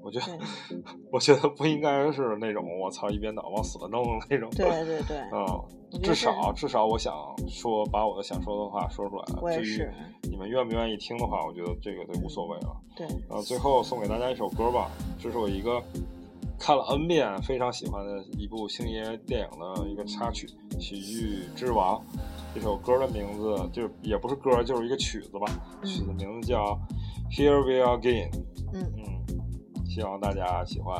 [0.00, 0.38] 我觉得，
[1.12, 4.48] 我觉得不应该是那种我操一边倒往死了弄那种。
[4.50, 5.18] 对对对。
[5.32, 7.12] 嗯，至少至少我想
[7.48, 9.24] 说，把我的想说的话说出来。
[9.40, 9.92] 我也是。
[10.22, 12.76] 你们愿不愿意听的话，我觉得这个就无所谓了。
[12.96, 13.06] 对。
[13.28, 15.82] 呃，最后送给大家一首歌吧，这是我一个
[16.58, 20.46] 看了 N 遍非常喜欢的一部星爷电影的一个插曲，
[20.80, 21.96] 《喜剧之王》。
[22.54, 25.46] 这首歌的名字就也不是歌，就是一个曲子吧。
[25.84, 26.78] 曲子名字叫
[27.36, 28.30] 《Here We Are Again》。
[28.72, 29.15] 嗯嗯。
[29.96, 30.94] 希望大家喜欢，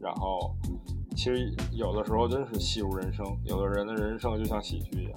[0.00, 0.54] 然后
[1.16, 5.14] 其实有的时候真是戏如人生，有的人的人生就像喜剧一样，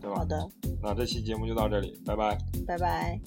[0.00, 0.16] 对吧？
[0.16, 0.48] 好的，
[0.82, 3.20] 那这期节目就到这里，拜拜，拜拜。